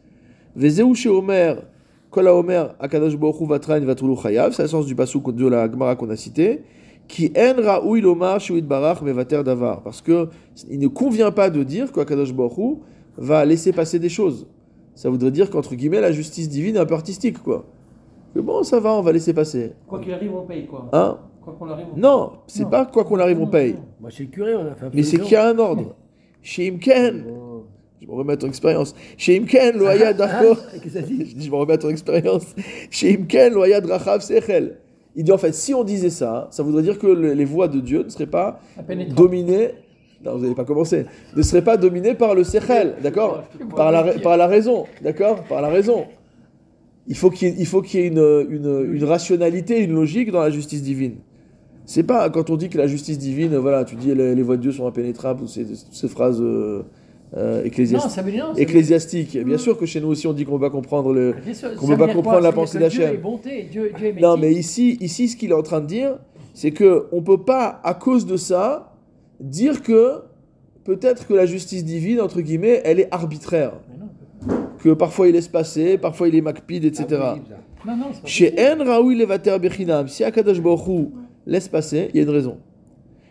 [0.55, 1.63] Vezeu chez Omer,
[2.11, 5.69] kol Omer, akadosh baruch hu vatran vatulu chayav, c'est le sens du passou de la
[5.69, 6.61] Gemara qu'on a cité.
[7.07, 9.83] Qui en raoui lomar shuit barach mevater davar.
[9.83, 10.27] Parce que
[10.69, 12.77] il ne convient pas de dire qu'akadosh baruch hu
[13.17, 14.47] va laisser passer des choses.
[14.95, 17.65] Ça voudrait dire qu'entre guillemets la justice divine est un peu artistique quoi.
[18.33, 19.73] Que bon ça va, on va laisser passer.
[19.87, 20.89] Quoi qu'il arrive, on paye quoi.
[20.93, 21.19] Hein?
[21.45, 23.75] Quoi qu'on arrive, on Non, c'est pas quoi qu'on arrive on paye.
[24.01, 25.47] Moi, chez le curé, on a fait un peu Mais c'est de qu'il y a
[25.47, 25.95] un ordre.
[26.41, 27.63] Chez Imken, Oh.
[28.01, 28.93] je me remets à ton expérience.
[29.17, 30.55] Chez Imken, lo hayad darko.
[30.71, 32.53] Qu'est-ce que ça dit Je dis, je me remets à ton expérience.
[32.91, 34.77] Chez Imken, lo hayad rachav sechel.
[35.15, 37.67] Il dit en fait, si on disait ça, ça voudrait dire que le- les voies
[37.67, 38.59] de Dieu ne seraient pas
[39.15, 39.69] dominées.
[40.23, 41.05] Non, vous n'avez pas commencé.
[41.35, 43.43] Ne seraient pas dominées par le sechel, d'accord
[43.75, 46.05] par la, ra- par la raison, d'accord Par la raison.
[47.07, 49.93] Il faut qu'il y ait, il faut qu'il y ait une, une, une rationalité, une
[49.93, 51.17] logique dans la justice divine.
[51.85, 54.57] C'est pas quand on dit que la justice divine, voilà, tu dis les, les voies
[54.57, 56.81] de Dieu sont impénétrables, ou ces, ces phrases euh,
[57.35, 58.23] euh, Non, ecclésiastiques.
[58.25, 59.37] veut- ecclésiastiques.
[59.43, 61.35] Bien sûr que chez nous aussi on dit qu'on ne peut pas comprendre le.
[61.77, 63.15] Qu'on peut pas comprendre la pensée d'Hachem.
[63.45, 66.17] Est est Non, mais ici, ici, ce qu'il est en train de dire,
[66.53, 68.93] c'est que on peut pas, à cause de ça,
[69.39, 70.21] dire que
[70.85, 73.73] peut-être que la justice divine, entre guillemets, elle est arbitraire.
[73.99, 77.05] Non, Que parfois il laisse passer, parfois il est macpide, etc.
[77.85, 78.53] Non, non, c'est pas Chez.
[78.79, 81.09] En Raoui Levater Bechinam, si Akadash Baruch
[81.45, 82.57] laisse passer, il y a une raison.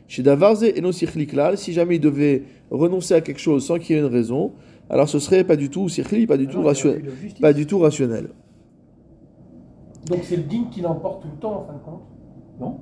[0.07, 3.99] Chez Davarze Sichli Klal, si jamais il devait renoncer à quelque chose sans qu'il y
[3.99, 4.53] ait une raison,
[4.91, 6.69] alors ce serait pas du tout Sichli, pas du, Ah tout, non, il y a
[6.71, 7.03] rationnel,
[7.41, 8.29] pas du tout rationnel.
[10.07, 12.03] Donc c'est le din qui l'emporte tout le temps en fin de compte.
[12.61, 12.79] Non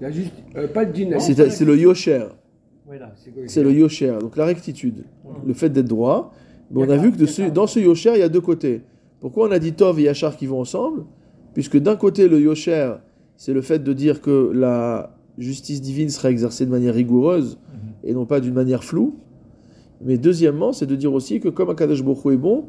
[0.00, 0.32] C'est juste.
[0.56, 1.14] euh, pas le djinn.
[1.20, 2.24] C'est le Yosher.
[2.86, 3.12] Voilà.
[3.46, 5.04] C'est le Yosher, donc la rectitude,
[5.46, 6.32] le fait d'être droit.
[6.70, 8.82] Mais on a vu que de ce- dans ce Yosher, il y a deux côtés.
[9.20, 11.04] Pourquoi on a dit Tov et Yachar qui vont ensemble?
[11.52, 12.94] Puisque d'un côté, le Yosher,
[13.36, 17.58] c'est le fait de dire que la justice divine sera exercée de manière rigoureuse
[18.04, 19.16] et non pas d'une manière floue.
[20.04, 22.66] Mais deuxièmement, c'est de dire aussi que comme Akadosh Hu est bon,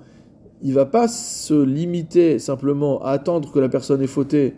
[0.62, 4.54] il va pas se limiter simplement à attendre que la personne ait fauté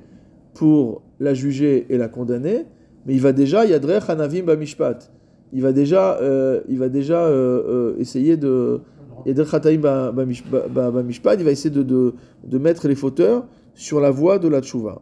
[0.54, 2.66] pour la juger et la condamner,
[3.06, 5.12] mais il va déjà Yadrech Hanavim Bamishpat.
[5.54, 8.82] Il va déjà, euh, il va déjà euh, euh, essayer de
[9.26, 11.36] Yadrech Bamishpat.
[11.40, 15.02] Il va essayer de, de, de mettre les fauteurs sur la voie de la tchouva.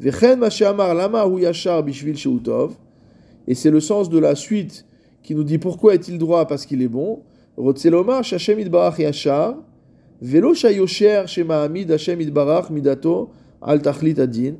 [0.00, 0.10] Et
[3.54, 4.86] c'est le sens de la suite
[5.22, 6.46] qui nous dit pourquoi est-il droit?
[6.46, 7.20] Parce qu'il est bon.
[7.56, 9.56] Rotzelomar shashem idbarach yashar.
[10.20, 14.54] Velo shayosher shema'amid Hashem idbarach midato al tachlit adin.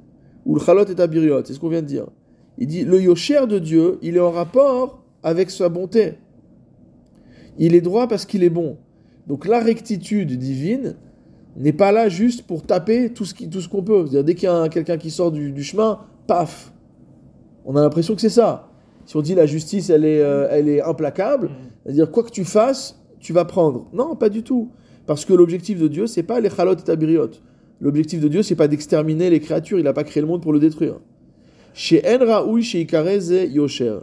[0.44, 1.44] Ou le chalot et abiriot.
[1.44, 2.06] C'est ce qu'on vient de dire.
[2.58, 6.14] Il dit le yosher de Dieu, il est en rapport avec sa bonté.
[7.58, 8.76] Il est droit parce qu'il est bon.
[9.26, 10.96] Donc la rectitude divine,
[11.56, 14.04] n'est pas là juste pour taper tout ce qu'on peut.
[14.22, 16.72] Dès qu'il y a un- quelqu'un qui sort du, du chemin, paf
[17.64, 18.68] On a l'impression que c'est ça.
[19.06, 21.50] Si on dit la justice, elle est, euh, elle est implacable,
[21.84, 23.86] c'est-à-dire quoi que tu fasses, tu vas prendre.
[23.92, 24.70] Non, pas du tout.
[25.06, 27.30] Parce que l'objectif de Dieu, c'est pas les chalot et tabiriot.
[27.80, 29.78] L'objectif de Dieu, c'est pas d'exterminer les créatures.
[29.78, 31.00] Il n'a pas créé le monde pour le détruire.
[31.74, 33.98] Chez En Raoui, chez Ikareze Yosher.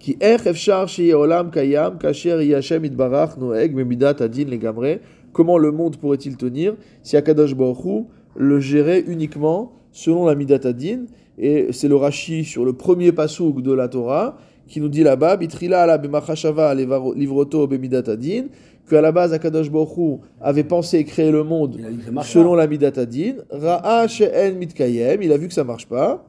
[0.00, 4.98] Qui efshar chez Olam Kayam, Kasher Yashem Idbarach Noeg, Memidat Adin Legamre.
[5.32, 11.04] Comment le monde pourrait-il tenir si Akadosh Baruch le gérait uniquement selon la Midat Adin
[11.38, 14.36] Et c'est le Rashi sur le premier pasouk de la Torah
[14.68, 18.44] qui nous dit là-bas, Bitrila ala b'machashava levaro- livroto b'midat adin,
[18.88, 22.66] qu'à la base Akadosh Baruch Hu avait pensé et créé le monde que selon la
[22.66, 26.24] midat adin, ra'a she'en mitkayem, il a vu que ça marche pas,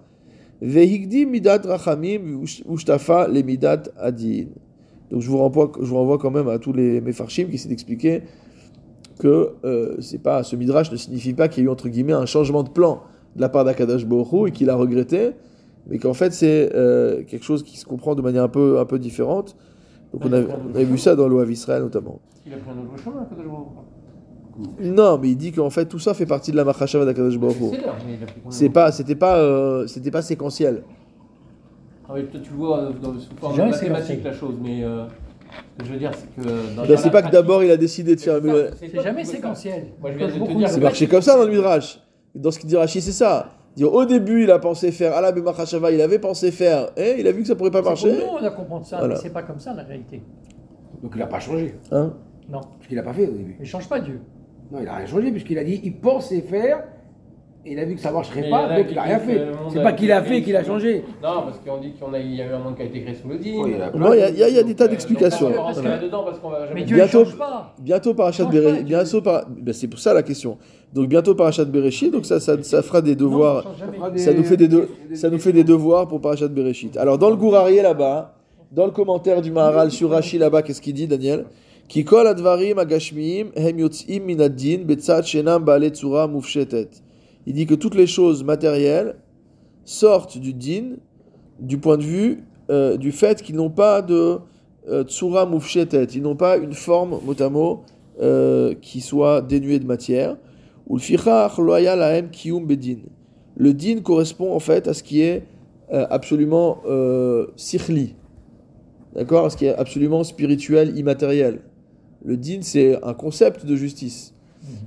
[0.62, 4.46] vehigdi midat rachamim ushtafa le midat adin.
[5.12, 7.70] Donc je vous renvoie, je vous renvoie quand même à tous les mefarshim qui essaient
[7.70, 8.24] d'expliquer
[9.20, 12.14] que euh, c'est pas ce midrash ne signifie pas qu'il y a eu entre guillemets
[12.14, 13.02] un changement de plan
[13.36, 15.32] de la part d'Akadosh Baruch Hu et qu'il a regretté,
[15.88, 18.86] mais qu'en fait c'est euh, quelque chose qui se comprend de manière un peu un
[18.86, 19.56] peu différente.
[20.14, 22.20] Donc on a, on vu ça dans l'Oav Israël notamment.
[22.46, 23.28] Il a pris un autre chemin,
[24.80, 24.92] Hu.
[24.92, 27.76] Non, mais il dit qu'en fait tout ça fait partie de la Machashava d'Akadosh Baruch.
[28.50, 30.84] C'est pas, c'était pas, euh, c'était pas séquentiel.
[32.08, 35.06] Ah oui, toi, tu vois euh, dans, sous forme mathématique la chose, mais euh,
[35.78, 36.76] ce que je veux dire, c'est que.
[36.76, 38.40] Dans Ben, c'est pas que d'abord il a décidé de faire.
[38.80, 39.88] C'est jamais séquentiel.
[40.00, 42.00] Moi, je viens de te Beaucoup dire- C'est marché comme ça dans le Midrash.
[42.36, 43.50] Dans ce qu'il dit Rashi, c'est ça.
[43.76, 47.28] Dire, au début, il a pensé faire Allah Bemachashava, il avait pensé faire, et il
[47.28, 48.14] a vu que ça pourrait pas C'est marcher.
[48.20, 49.16] pour nous, on a comprendre ça, Voilà.
[49.16, 50.22] mais c'est pas comme ça la réalité.
[51.02, 51.76] Donc il n'a pas changé.
[51.92, 52.14] Hein?
[52.50, 53.56] Non, Parce qu'il n'a pas fait au début.
[53.60, 54.20] il change pas Dieu.
[54.72, 56.84] Non, il n'a rien changé, puisqu'il a dit il pensait faire,
[57.66, 59.42] il a vu que ça ne marcherait pas, donc il n'a rien fait.
[59.74, 61.04] C'est pas qu'il a fait qu'il a changé.
[61.24, 63.28] Non, parce qu'on dit qu'il y a eu un monde qui a été créé sous
[63.30, 63.64] le dîme.
[63.68, 64.00] Il y en a plein.
[64.00, 65.50] Non, il y a, des tas d'explications.
[65.50, 65.90] donc, on va pas Voilà.
[65.90, 67.76] rentrer là-dedans parce qu'on va jamais- Mais Dieu Bientôt- ne change pas.
[67.80, 68.86] Bientôt pas, Bereshit.
[68.86, 69.46] Bientôt par...
[69.50, 70.58] ben, c'est pour ça la question.
[70.94, 73.64] Donc bientôt Parashat Bereshit, donc ça, ça, ça fera des devoirs.
[74.18, 76.98] Ça nous fait des, de- des- ça nous fait des devoirs pour Parashat Bereshit.
[76.98, 78.36] Alors dans le Gourarié là-bas,
[78.72, 81.46] dans le commentaire du Maharal sur Rashi là-bas, qu'est-ce qu'il dit Daniel?
[81.88, 86.90] Ki kol advarim agashmiim hem yotzim min ad-din betzad shenam ba'ale tzura mufshetet.
[87.46, 89.16] Il dit que toutes les choses matérielles
[89.86, 90.96] sortent du din
[91.60, 94.40] du point de vue euh, du fait qu'ils n'ont pas de
[94.90, 95.50] euh, tsura
[96.14, 97.84] ils n'ont pas une forme mot à mot
[98.22, 100.36] euh, qui soit dénuée de matière.
[100.90, 102.98] Le kiyum bedin.
[103.56, 105.44] Le din correspond en fait à ce qui est
[105.94, 106.82] euh, absolument
[107.56, 108.16] sikhli,
[109.16, 111.62] d'accord, à ce qui est absolument spirituel, immatériel.
[112.26, 114.34] Le din, c'est un concept de justice.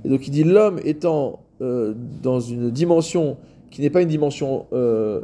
[0.03, 3.37] Et donc il dit l'homme étant euh, dans une dimension
[3.71, 5.21] qui n'est pas une dimension euh,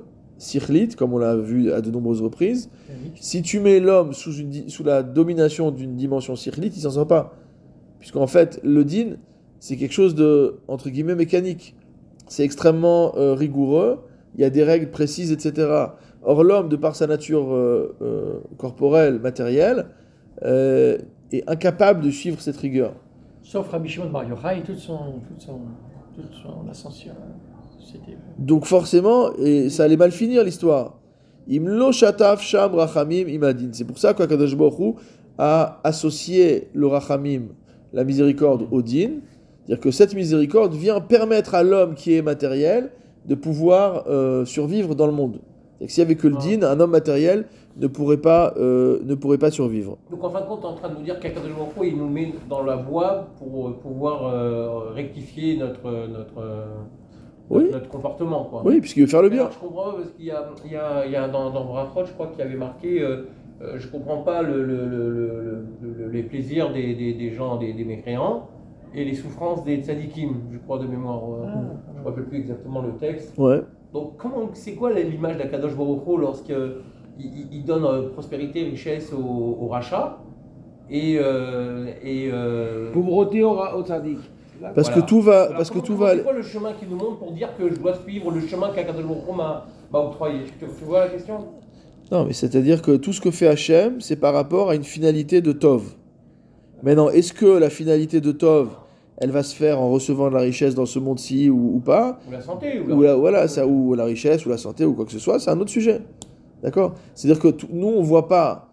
[0.98, 2.70] comme on l'a vu à de nombreuses reprises,
[3.16, 6.90] si tu mets l'homme sous, une di- sous la domination d'une dimension sikhlite, il s'en
[6.90, 7.34] sort pas.
[8.00, 9.16] Puisqu'en fait, le din,
[9.62, 11.76] c'est quelque chose de, entre guillemets, mécanique.
[12.28, 14.00] C'est extrêmement euh, rigoureux,
[14.36, 15.70] il y a des règles précises, etc.
[16.24, 19.86] Or, l'homme, de par sa nature euh, euh, corporelle, matérielle,
[20.42, 22.94] est incapable de suivre cette rigueur.
[23.44, 25.60] Sauf Rabbi Shimon Bar Yochai, toute son, toute son,
[26.16, 27.14] toute son ascension.
[27.80, 28.18] C'était.
[28.38, 30.98] Donc forcément, et ça allait mal finir l'histoire.
[31.48, 33.70] Imlo shataf sham rachamim imadin.
[33.74, 34.96] C'est pour ça qu'Akadosh Baruch
[35.38, 37.48] a associé le rachamim,
[37.92, 39.20] la miséricorde, au din.
[39.66, 42.92] C'est-à-dire que cette miséricorde vient permettre à l'homme qui est matériel
[43.26, 45.40] de pouvoir euh, survivre dans le monde.
[45.80, 49.00] C'est-à-dire que s'il n'y avait que le din, un homme matériel ne pourrait pas, euh,
[49.04, 49.98] ne pourrait pas survivre.
[50.12, 51.98] Donc en fin de compte, tu es en train de nous dire qu'Akadosh Baruch il
[51.98, 56.66] nous met dans la voie pour euh, pouvoir euh, rectifier notre, notre, euh,
[57.50, 57.70] Oui.
[57.72, 58.44] notre comportement.
[58.46, 58.62] Quoi.
[58.66, 59.42] Oui, puisqu'il veut faire le bien.
[59.42, 61.50] alors, je comprends pas parce qu'il y a, il y a, il y a dans,
[61.50, 63.24] dans Brachot, je crois qu'il y avait marqué euh,
[63.62, 65.66] euh, je comprends pas le, le- le- le-
[65.98, 68.48] le- les plaisirs des, des, des gens, des, des mécréants,
[68.96, 71.22] et les souffrances des tzadikim, je crois de mémoire.
[71.24, 71.60] euh, Ah.
[71.88, 73.34] Je ne me rappelle plus exactement le texte.
[73.38, 73.62] Ouais.
[73.94, 76.56] Donc, comment, c'est quoi l'image d'Akadosh Baruch Hu lorsqu'il
[77.20, 80.18] il, il donne euh, prospérité, richesse au, au rachat
[80.90, 84.18] et, euh, et euh, Pauvreté au, ra- au tzaddik.
[84.76, 85.02] Parce Voilà.
[85.02, 86.16] que tout va, alors, parce que comment- tout comment- va.
[86.16, 88.70] C'est quoi le chemin qui nous montre pour dire que je dois suivre le chemin
[88.74, 90.40] qu'Akadosh Baruch Hu m'a m'a octroyé?
[90.60, 91.36] Tu, tu vois la question?
[92.12, 95.42] Non, mais c'est-à-dire que tout ce que fait Hachem, c'est par rapport à une finalité
[95.42, 95.96] de Tov.
[96.84, 98.70] Maintenant, est-ce que la finalité de Tov,
[99.18, 102.20] elle va se faire en recevant de la richesse dans ce monde-ci ou, ou pas?
[102.28, 102.96] Ou la santé ou la...
[102.96, 105.40] ou la, voilà, ça, ou la richesse, ou la santé, ou quoi que ce soit,
[105.40, 106.02] c'est un autre sujet.
[106.64, 106.94] D'accord?
[107.14, 108.70] C'est-à-dire que tout- nous, on voit pas,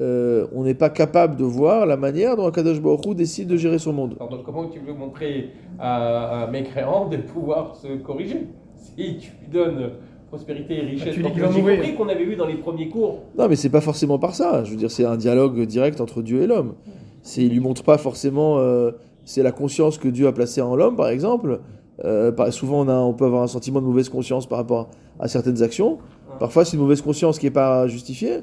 [0.00, 3.56] euh, on n'est pas capable de voir la manière dont Akadosh Baruch Hu décide de
[3.56, 4.14] gérer son monde.
[4.18, 8.48] Alors, donc, comment tu veux montrer à, mes créants de pouvoir se corriger?
[8.76, 9.90] Si tu lui donnes
[10.28, 13.20] prospérité et richesse, Bah, tu j'ai compris qu'on avait vu dans les premiers cours.
[13.38, 14.62] Non, mais c'est pas forcément par ça.
[14.64, 16.74] Je veux dire, c'est un dialogue direct entre Dieu et l'homme.
[17.22, 18.92] C'est, il lui montre pas forcément euh,
[19.24, 21.60] c'est la conscience que Dieu a placée en l'homme, par exemple.
[22.04, 24.88] Euh, souvent, on, a, on peut avoir un sentiment de mauvaise conscience par rapport
[25.18, 25.98] à certaines actions.
[26.40, 28.38] Parfois, c'est une mauvaise conscience qui n'est pas justifiée.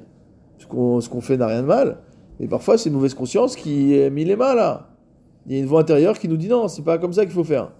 [0.60, 1.98] Ce qu'on qu'on fait n'a rien de mal.
[2.40, 4.92] Mais parfois, c'est une mauvaise conscience qui est mis les mains là.
[5.48, 7.34] Il y a une voix intérieure qui nous dit non, c'est pas comme ça qu'il
[7.34, 7.72] faut faire.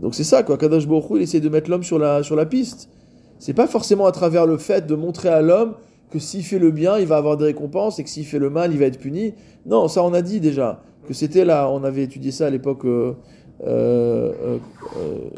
[0.00, 0.58] Donc c'est ça, quoi.
[0.58, 2.90] Kadosh Baruch il essaie de mettre l'homme sur la, sur la piste.
[3.38, 5.74] C'est pas forcément à travers le fait de montrer à l'homme
[6.10, 8.50] que s'il fait le bien, il va avoir des récompenses et que s'il fait le
[8.50, 9.34] mal, il va être puni.
[9.66, 10.82] Non, ça on a dit déjà.
[11.06, 13.12] Que c'était là, on avait étudié ça à l'époque, euh,
[13.64, 14.58] euh, euh,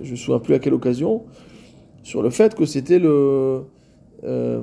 [0.02, 1.24] je me souviens plus à quelle occasion,
[2.08, 3.64] sur le fait que c'était le,
[4.24, 4.62] euh,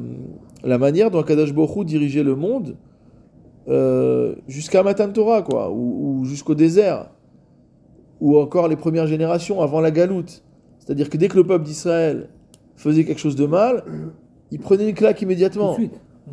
[0.63, 2.75] la manière dont Kadosh Baruch Hu dirigeait le monde
[3.67, 7.11] euh, jusqu'à Matan Torah, quoi, ou, ou jusqu'au désert,
[8.19, 10.43] ou encore les premières générations avant la galoute.
[10.79, 12.29] C'est-à-dire que dès que le peuple d'Israël
[12.77, 13.83] faisait quelque chose de mal,
[14.49, 15.77] il prenait une claque immédiatement.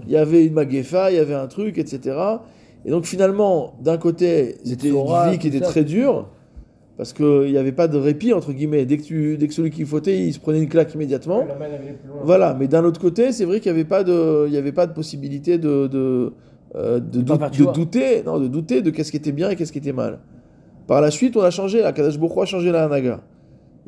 [0.07, 2.17] Il y avait une maguefa, il y avait un truc, etc.
[2.87, 6.31] Et donc finalement, d'un côté, c'était une vie qui était très dure,
[6.97, 8.85] parce qu'il n'y avait pas de répit, entre guillemets.
[8.85, 11.45] Dès que, tu, dès que celui qui fautait, il se prenait une claque immédiatement.
[11.47, 12.21] La main allait plus loin.
[12.25, 14.73] Voilà, mais d'un autre côté, c'est vrai qu'il n'y avait, pas de- il y avait
[14.73, 16.33] pas de possibilité de, de,
[16.77, 19.79] euh, de, De douter, non, de douter de qu'est-ce qui était bien et qu'est-ce qui
[19.79, 20.21] était mal.
[20.87, 23.21] Par la suite, on a changé, la Kadash Hu a changé la Hanaga.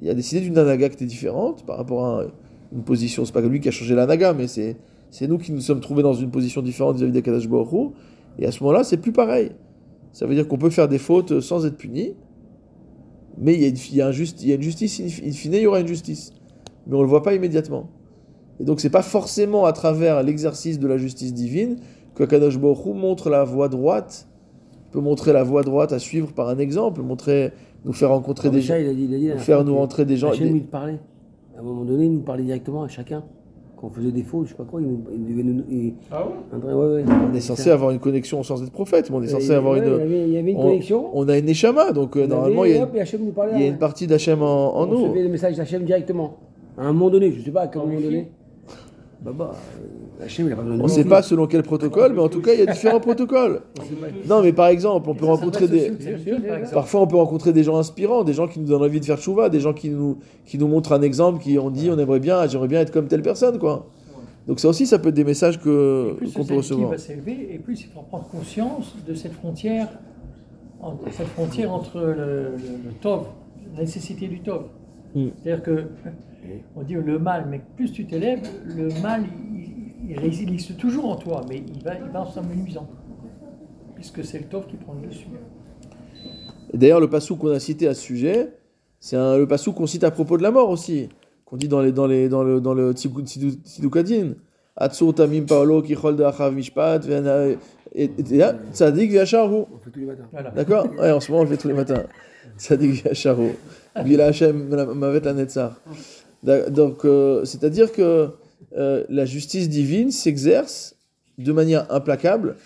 [0.01, 2.25] Il a décidé d'une Hanaga qui était différente par rapport à
[2.73, 3.25] une position.
[3.25, 4.77] C'est pas lui qui a changé la Hanaga, mais c'est,
[5.11, 7.91] c'est nous qui nous sommes trouvés dans une position différente vis-à-vis des Kadash Hu.
[8.39, 9.51] Et à ce moment-là, c'est plus pareil.
[10.13, 12.15] Ça veut dire qu'on peut faire des fautes sans être puni,
[13.39, 15.01] mais il y a une, il y a un juste- il y a une justice,
[15.01, 16.33] in fine, il y aura une justice.
[16.87, 17.89] Mais on ne le voit pas immédiatement.
[18.61, 21.77] Et donc, c'est pas forcément à travers l'exercice de la justice divine
[22.15, 24.29] que Kadosh Baruch Hu montre la voie droite,
[24.93, 27.53] peut montrer la voie droite à suivre par un exemple, montrer,
[27.85, 29.65] nous faire rencontrer Comme des gens, il a dit, il a dit la nous faire
[29.65, 30.31] nous rentrer des gens.
[30.31, 31.01] Hachem, des- il parlait.
[31.57, 33.25] À un moment donné, il nous parlait directement à chacun.
[33.87, 35.63] On faisait des fautes, je sais pas quoi, il, nous, il devait nous.
[35.71, 37.05] il- Ah ouais André, ouais, ouais.
[37.31, 39.75] On est censé avoir une connexion sans être prophète, mais on est censé Et- avoir
[39.75, 39.85] ouais, une.
[39.85, 41.11] Il y avait, il y avait une on- connexion.
[41.13, 43.21] On a une Neshama, donc euh, normalement, avait- il y a hop, une, et Hachem
[43.25, 43.53] nous parlait.
[43.57, 43.71] il y a hein.
[43.73, 45.05] une partie d'Hachem en, en on nous.
[45.05, 46.39] recevait le message d'Hachem directement.
[46.79, 48.29] À un moment donné, je sais pas à quel moment donné.
[49.25, 49.53] Bah, bah,
[50.21, 52.21] euh, Hachem, il a pas besoin de On ne sait pas selon quel protocole, mais
[52.21, 53.63] en tout cas, il y a différents protocoles.
[54.29, 55.93] Non, mais par exemple, on peut rencontrer des.
[56.73, 59.19] Parfois, on peut rencontrer des gens inspirants, des gens qui nous donnent envie de faire
[59.19, 62.21] chouva, des gens qui nous, qui nous montrent un exemple, qui ont dit on aimerait
[62.21, 63.87] bien, j'aimerais bien être comme telle personne, quoi.
[64.47, 66.91] Donc ça aussi, ça peut être des messages plus qu'on peut recevoir.
[66.91, 69.89] va s'élever, et plus il faut prendre conscience de cette frontière,
[71.13, 72.51] cette frontière entre le, le-
[72.85, 73.25] le tov,
[73.75, 74.65] la nécessité du tov.
[75.15, 75.29] Mm.
[75.43, 75.85] C'est-à-dire que
[76.77, 81.09] on dit le mal, mais plus tu t'élèves, le mal il, il, il résiste toujours
[81.09, 82.89] en toi, mais il va, il va en s'amenuisant,
[83.95, 85.27] puisque c'est le tov qui prend le dessus.
[86.73, 88.53] D'ailleurs, le passou qu'on a cité à ce sujet,
[89.01, 91.09] c'est un- le passou qu'on cite à propos de la mort aussi,
[91.45, 94.33] qu'on dit dans, les, dans, les, dans le, dans le Tzidukadin.
[94.77, 97.03] Atsur tamim paolo kichol de achav mishpat,
[97.95, 99.13] et là, tzadik.
[99.13, 99.25] On
[99.79, 100.27] fait tous les matins.
[100.57, 100.89] D'accord?
[100.99, 102.03] Ouais, en ce moment, on le fait tous les matins.
[102.59, 103.51] Tzadik v'yasharu.
[104.05, 105.81] Bila Hashem mavet la netzar.
[106.45, 108.29] Donc, euh, c'est-à-dire que
[108.77, 110.97] euh, la justice divine s'exerce
[111.39, 112.57] de manière implacable,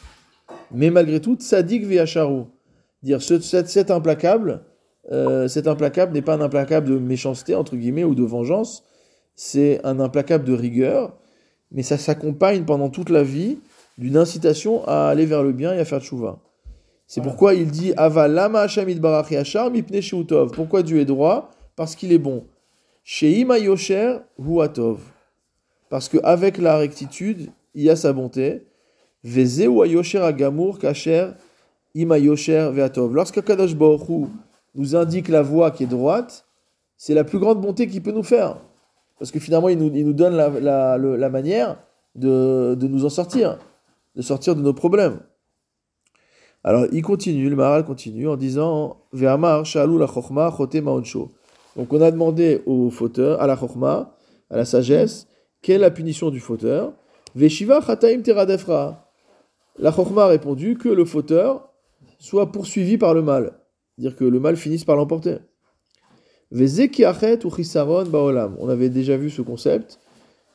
[0.72, 2.44] mais malgré tout, tzadik v'yasharu.
[3.02, 4.62] Dire ce, cet, cet implacable,
[5.12, 8.84] euh, cet implacable n'est pas un implacable de méchanceté, entre guillemets, ou de vengeance,
[9.36, 11.16] c'est un implacable de rigueur,
[11.70, 13.58] mais ça s'accompagne pendant toute la vie
[13.96, 16.40] d'une incitation à aller vers le bien et à faire tchouva.
[17.06, 17.30] C'est Voilà.
[17.30, 20.50] pourquoi il dit Ava lama Hashem itbarach yashar mipnei sheutov.
[20.50, 21.50] Pourquoi Dieu est droit?
[21.76, 22.44] Parce qu'il est bon.
[23.10, 24.98] Sheima yosher hu atov.
[25.88, 28.66] Parce qu'avec la rectitude, il y a sa bonté.
[29.24, 31.30] Veze ou yosher agamour kacher
[31.94, 33.16] ima yosher ve'atov.
[34.74, 36.44] Nous indique la voie qui est droite,
[36.98, 38.58] c'est la plus grande bonté qu'il peut nous faire.
[39.18, 41.78] Parce que finalement, il nous, il nous donne la, la- la manière
[42.14, 43.58] de, de nous en sortir,
[44.16, 45.20] de sortir de nos problèmes.
[46.62, 51.32] Alors, il continue, le Maharal continue en disant Ve'amar shalou la chokma chote maonsho.
[51.78, 54.16] Donc, on a demandé au fauteur, à la chokma,
[54.50, 55.28] à la sagesse,
[55.62, 56.92] quelle est la punition du fauteur
[57.36, 59.12] Veshiva chataim teradefra.
[59.78, 61.72] La chokma a répondu que le fauteur
[62.18, 63.60] soit poursuivi par le mal,
[63.96, 65.36] dire que le mal finisse par l'emporter.
[66.50, 66.64] Ou
[68.10, 68.56] baolam.
[68.58, 70.00] On avait déjà vu ce concept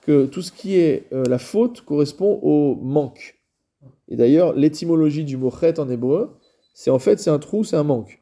[0.02, 3.40] que tout ce qui est euh, la faute correspond au manque.
[4.10, 6.36] Et d'ailleurs, l'étymologie du mot chet en hébreu,
[6.74, 8.22] c'est en fait c'est un trou, c'est un manque.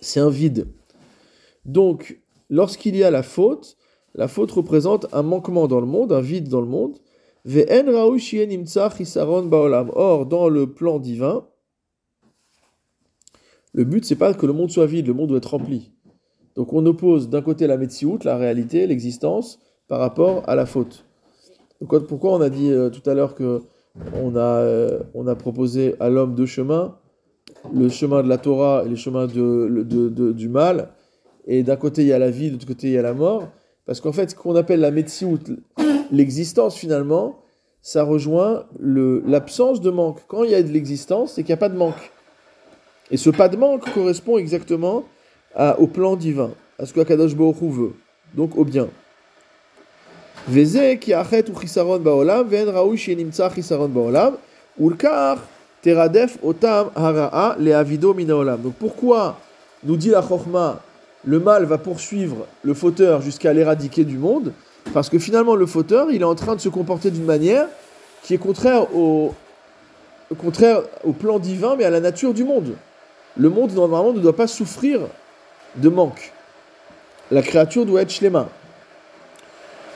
[0.00, 0.68] C'est un vide.
[1.64, 3.76] Donc, lorsqu'il y a la faute,
[4.14, 6.98] la faute représente un manquement dans le monde, un vide dans le monde.
[9.94, 11.46] Or, dans le plan divin,
[13.72, 15.92] le but, c'est pas que le monde soit vide, le monde doit être rempli.
[16.54, 19.58] Donc on oppose d'un côté la Metsiout, la réalité, l'existence,
[19.88, 21.06] par rapport à la faute.
[21.80, 23.62] Pourquoi on a dit euh, tout à l'heure que
[24.14, 26.98] on a, euh, on a proposé à l'homme deux chemins
[27.74, 30.90] le chemin de la Torah et le chemin de- du mal?
[31.46, 33.14] Et d'un côté, il y a la vie, de l'autre côté, il y a la
[33.14, 33.48] mort.
[33.84, 35.40] Parce qu'en fait, ce qu'on appelle la Metsiout,
[36.10, 37.40] l'existence finalement,
[37.80, 40.20] ça rejoint l'absence de manque.
[40.28, 42.12] Quand il y a de l'existence, c'est qu'il n'y a pas de manque.
[43.10, 45.04] Et ce pas de manque correspond exactement
[45.78, 47.92] au plan divin, à ce que Akadosh Baruch veut,
[48.34, 48.88] donc au bien.
[58.62, 59.38] Donc pourquoi,
[59.84, 60.80] nous dit la Chochma,
[61.24, 64.52] le mal va poursuivre le fauteur jusqu'à l'éradiquer du monde
[64.92, 67.66] Parce que finalement, le fauteur, il est en train de se comporter d'une manière
[68.22, 69.34] qui est contraire au,
[71.18, 72.74] plan divin, mais à la nature du monde.
[73.36, 75.00] Le monde, normalement, ne doit pas souffrir
[75.76, 76.32] de manque.
[77.30, 78.48] La créature doit être shlema.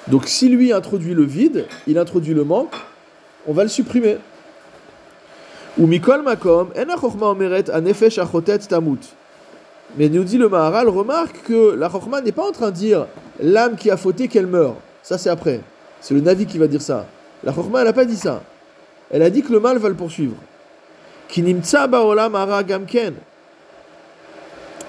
[0.08, 2.74] Donc si lui introduit le vide, il introduit le manque,
[3.46, 4.18] on va le supprimer.
[9.96, 13.06] Mais nous dit le Maharal, remarque que la Chokhma n'est pas en train de dire
[13.40, 14.76] l'âme qui a fauté qu'elle meurt.
[15.02, 15.60] Ça c'est après.
[16.00, 17.06] C'est le Navi qui va dire ça.
[17.42, 18.42] La Chokhma elle n'a pas dit ça.
[19.10, 20.36] Elle a dit que le mal va le poursuivre.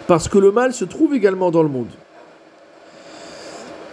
[0.07, 1.89] Parce que le mal se trouve également dans le monde.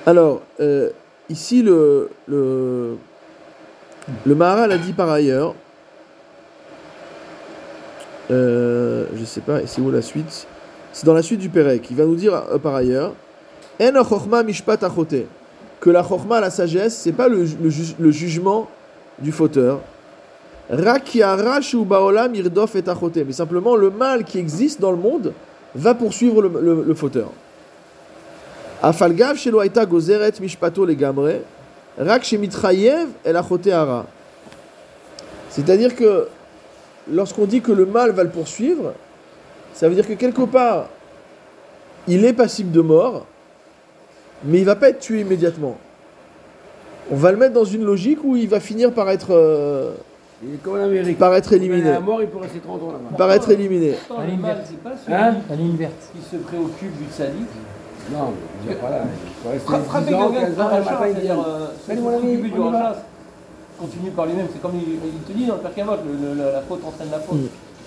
[0.06, 0.90] Alors, euh,
[1.30, 2.10] ici, le,
[4.26, 5.54] Maharal a dit par ailleurs,
[8.30, 10.46] euh, je sais pas, c'est où la suite?
[10.94, 11.88] C'est dans la suite du Pérec.
[11.90, 13.12] Il va nous dire euh, par ailleurs,
[13.80, 15.26] En mishpat achote.
[15.80, 18.68] Que la chokhma, la sagesse, c'est pas le, le ju- le jugement
[19.18, 19.80] du fauteur.
[20.70, 23.16] Rak yara shu baolam irdof et achote.
[23.26, 25.32] Mais simplement, le mal qui existe dans le monde
[25.74, 27.30] va poursuivre le, le- le fauteur.
[28.80, 31.40] Afalgav shelo haita gozeret mishpato legamre,
[31.98, 34.06] rak shemitrayev el achote hara.
[35.50, 36.28] C'est-à-dire que
[37.12, 38.94] lorsqu'on dit que le mal va le poursuivre,
[39.74, 40.86] ça veut dire que quelque part,
[42.06, 43.26] il est passible de mort,
[44.44, 45.76] mais il va pas être tué immédiatement.
[47.10, 49.92] On va le mettre dans une logique où il va finir par être, euh,
[50.42, 51.18] Il est comme en Amérique.
[51.18, 51.90] par être éliminé.
[51.90, 53.16] à mort, il peut rester 30 ans là-bas.
[53.16, 53.94] Par être éliminé.
[54.06, 55.92] Pourtant, le mal, c'est pas celui Hein La ligne verte.
[56.14, 57.48] qui se préoccupe du sadique.
[58.12, 59.04] Non, je veux dire, voilà.
[59.84, 60.70] Frapper 10 ans, quelqu'un 15 par
[61.04, 61.36] c'est-à-dire
[62.02, 63.02] mon ami, rachat,
[63.78, 64.46] continue par lui-même.
[64.52, 67.38] C'est comme il, il te dit dans le Père la faute entraîne la faute.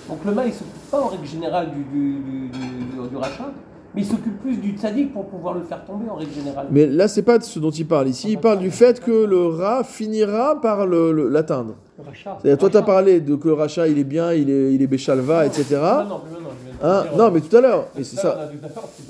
[0.10, 3.52] Donc le mal, il s'occupe pas en règle générale du, du, du, du- du rachat,
[3.94, 6.68] mais il s'occupe plus du tzaddik pour pouvoir le faire tomber en règle générale.
[6.72, 8.08] Mais là, c'est pas de ce dont il parle.
[8.08, 11.76] Ici, il parle du fait que le rat finira par le- le- l'atteindre.
[12.00, 12.38] Le rachat.
[12.42, 14.82] C'est-à-dire, toi, tu as parlé de que le rachat, il est bien, il est, il
[14.82, 15.66] est béchalva, etc.
[15.72, 16.36] Non, non, non, je
[16.72, 17.02] vais te Hein?
[17.04, 17.88] dire, non, mais tout à l'heure.
[17.98, 18.50] Et c'est ça.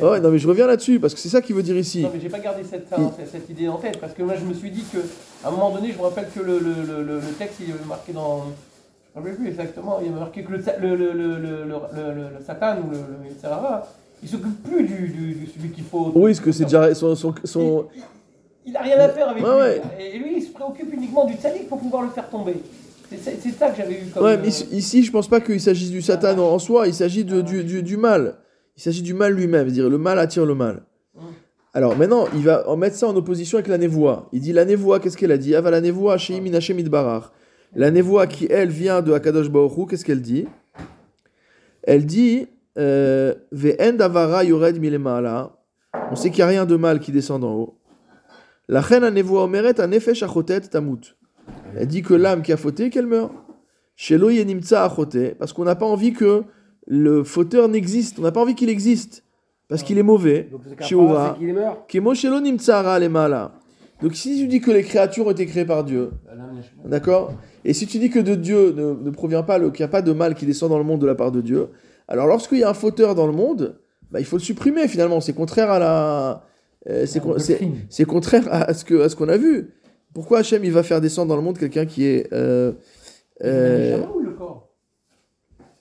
[0.02, 2.04] ouais, non, mais je reviens là-dessus, parce que c'est ça qu'il veut dire ici.
[2.04, 4.24] Non, mais j'ai pas gardé cette, ça- Il- cette- cette idée en tête, parce que
[4.24, 5.00] moi je me suis dit que,
[5.44, 7.72] à un moment donné, je me rappelle que le, le, le, le- le texte il
[7.72, 8.46] est marqué dans.
[9.18, 12.78] Je ne me rappelle plus exactement, il est marqué que le, le, le, le, Satan
[12.86, 12.98] ou le,
[13.30, 13.48] etc.,
[14.22, 16.12] il s'occupe plus du, du, du celui qu'il faut.
[16.16, 17.16] Oui, parce que c'est déjà son.
[17.16, 17.86] son, son-
[18.66, 19.50] Il n'a rien à faire avec lui.
[19.50, 19.82] ouais.
[20.00, 22.56] Et lui, il se préoccupe uniquement du tzaddik pour pouvoir le faire tomber.
[23.10, 24.24] C'est- ça que j'avais eu comme.
[24.24, 26.88] Ouais, euh, mais ici- ici, je pense pas qu'il s'agisse du Satan en en soi,
[26.88, 28.36] il s'agit de- du, du, du mal.
[28.76, 30.84] Il s'agit du mal lui-même, c'est-à-dire le mal attire le mal.
[31.16, 31.20] Mm.
[31.74, 34.28] Alors maintenant, il va en mettre ça en opposition avec la névoie.
[34.34, 35.56] Il dit la névoie, qu'est-ce qu'elle a dit?
[35.56, 37.32] Ava la névoie, Minachem Idbarar.
[37.76, 40.48] La névoie qui, elle, vient de Akadosh Hu, qu'est-ce qu'elle dit?
[41.84, 42.48] Elle dit
[42.78, 45.58] euh, Ve'en davara yored milemala.
[46.12, 47.78] On sait qu'il n'y a rien de mal qui descend d'en haut.
[48.68, 51.16] La reine à névoie omeret a nefesh achotet tamut.
[51.76, 53.32] Elle dit que l'âme qui a fauté, qu'elle meurt.
[53.96, 56.44] Shelo yenimtsa achote, parce qu'on n'a pas envie que
[56.86, 58.20] le fauteur n'existe.
[58.20, 59.24] On n'a pas envie qu'il existe.
[59.68, 60.50] Parce qu'il est mauvais.
[60.52, 60.62] Donc.
[61.88, 63.54] Kemo shelo lemala.
[64.14, 66.12] Si tu dis que les créatures ont été créées par Dieu,
[66.86, 67.34] d'accord?
[67.70, 69.96] Et si tu dis que de Dieu ne, ne provient pas, le- qu'il n'y a
[69.98, 71.68] pas de mal qui descend dans le monde de la part de Dieu,
[72.08, 73.78] alors lorsqu'il y a un fauteur dans le monde,
[74.10, 75.20] bah, il faut le supprimer finalement.
[75.20, 76.44] C'est contraire à la...
[76.90, 77.36] euh, c'est, con-
[78.08, 79.74] contraire à ce, que, à ce qu'on a vu.
[80.14, 82.32] Pourquoi Hachem il va faire descendre dans le monde quelqu'un qui est...
[82.34, 82.72] euh,
[83.44, 84.70] euh, ou le corps?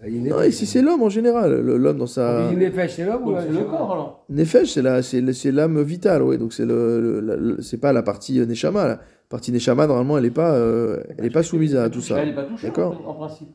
[0.04, 2.50] Il y a une non, ici c'est l'homme en général, l'homme dans sa...
[2.50, 4.24] Il y a une nefesh, c'est l'homme ou le corps alors?
[4.28, 6.36] Nefesh, c'est l'âme vitale, oui.
[6.36, 8.88] Donc c'est le, le- la- le- c'est pas la partie euh, neshama.
[8.88, 12.18] La partie neshama, normalement, elle est pas, euh, elle est pas soumise à tout ça.
[12.18, 13.02] Elle n'est pas touchée D'accord.
[13.06, 13.48] en, principe.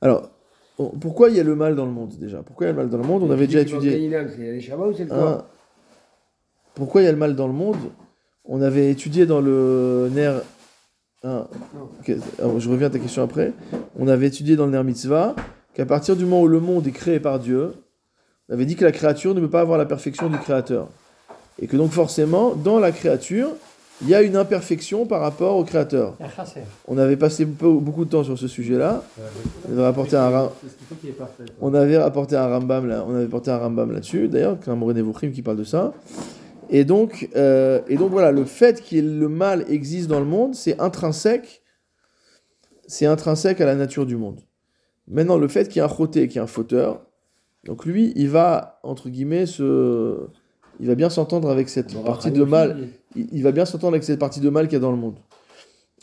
[0.00, 0.30] Alors,
[0.78, 2.42] on- pourquoi il y a le mal dans le monde déjà?
[2.42, 3.22] Pourquoi il y a le mal dans le monde?
[3.22, 4.10] On avait déjà étudié.
[4.14, 5.44] Hein, corps
[6.76, 7.90] pourquoi il y a le mal dans le monde?
[8.44, 10.42] On avait étudié dans le nerf.
[11.24, 11.48] hein,
[12.38, 13.52] alors, je reviens à ta question après.
[13.98, 15.34] On avait étudié dans le nerf mitzvah
[15.74, 17.72] qu'à partir du moment où le monde est créé par Dieu,
[18.48, 20.88] on avait dit que la créature ne peut pas avoir la perfection du créateur.
[21.60, 23.48] Et que donc forcément, dans la créature,
[24.02, 26.16] il y a une imperfection par rapport au créateur.
[26.86, 29.02] On avait passé beaucoup de temps sur ce sujet-là.
[29.68, 30.50] On avait rapporté un,
[31.60, 34.28] on avait rapporté un Rambam là, on avait porté un Rambam là-dessus.
[34.28, 34.94] D'ailleurs, un Moré
[35.32, 35.94] qui parle de ça.
[36.68, 40.54] Et donc, euh, et donc voilà, le fait que le mal existe dans le monde,
[40.54, 41.62] c'est intrinsèque.
[42.88, 44.40] C'est intrinsèque à la nature du monde.
[45.08, 47.06] Maintenant, le fait qu'il y ait un choté, qu'il y ait un fauteur,
[47.64, 50.26] donc lui, il va entre guillemets se,
[50.80, 54.18] il va bien s'entendre avec cette partie de mal il, va bien s'entendre avec cette
[54.18, 55.16] partie de mal qu'il y a dans le monde.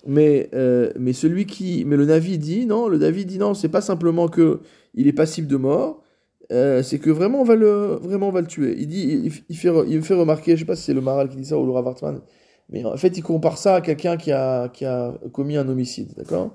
[0.05, 3.69] Mais, euh, mais celui qui, mais le Navi dit non, le David dit non, c'est
[3.69, 4.59] pas simplement que
[4.93, 6.03] il est passible de mort,
[6.51, 8.75] euh, c'est que vraiment on va le, vraiment on va le tuer.
[8.77, 11.29] Il dit, il, fait, il me fait remarquer, je sais pas si c'est le Maral
[11.29, 12.21] qui dit ça ou Laura Wartman,
[12.69, 16.13] mais en fait il compare ça à quelqu'un qui a, qui a commis un homicide,
[16.17, 16.51] d'accord?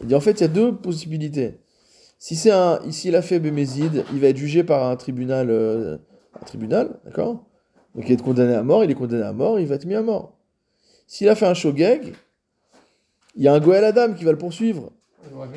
[0.00, 1.60] Il dit en fait il y a deux possibilités.
[2.18, 5.98] Si c'est un, s'il a fait Bémézide, il va être jugé par un tribunal, euh,
[6.40, 7.44] un tribunal, d'accord?
[7.96, 9.94] Donc il est condamné à mort, il est condamné à mort, il va être mis
[9.94, 10.34] à mort.
[11.06, 12.14] S'il a fait un shogeg,
[13.34, 14.92] il y a un Goël Adam qui va le poursuivre.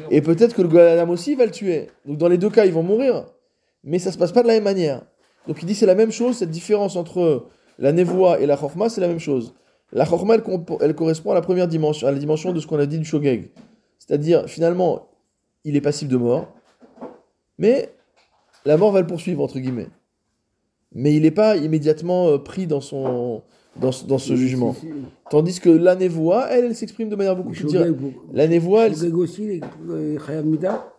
[0.09, 1.87] Et peut-être que le Goël Adam aussi va le tuer.
[2.05, 3.25] Donc dans les deux cas, ils vont mourir.
[3.83, 5.01] Mais ça se passe pas de la même manière.
[5.47, 8.87] Donc il dit c'est la même chose, cette différence entre la névoie et la chorma,
[8.87, 9.53] c'est la même chose.
[9.91, 10.37] La chorma,
[10.81, 13.05] elle correspond à la première dimension, à la dimension de ce qu'on a dit du
[13.05, 13.49] shogeg.
[13.97, 15.09] C'est-à-dire, finalement,
[15.65, 16.47] il est passible de mort,
[17.57, 17.89] mais
[18.65, 19.89] la mort va le poursuivre, entre guillemets
[20.93, 23.41] mais il n'est pas immédiatement euh, pris dans, son,
[23.79, 24.75] dans, ce- dans ce jugement.
[25.29, 27.99] Tandis que la névoie, elle, elle s'exprime de manière beaucoup plus directe.
[28.33, 28.95] La névoie, elle-
[30.25, 30.93] Chayab Mita,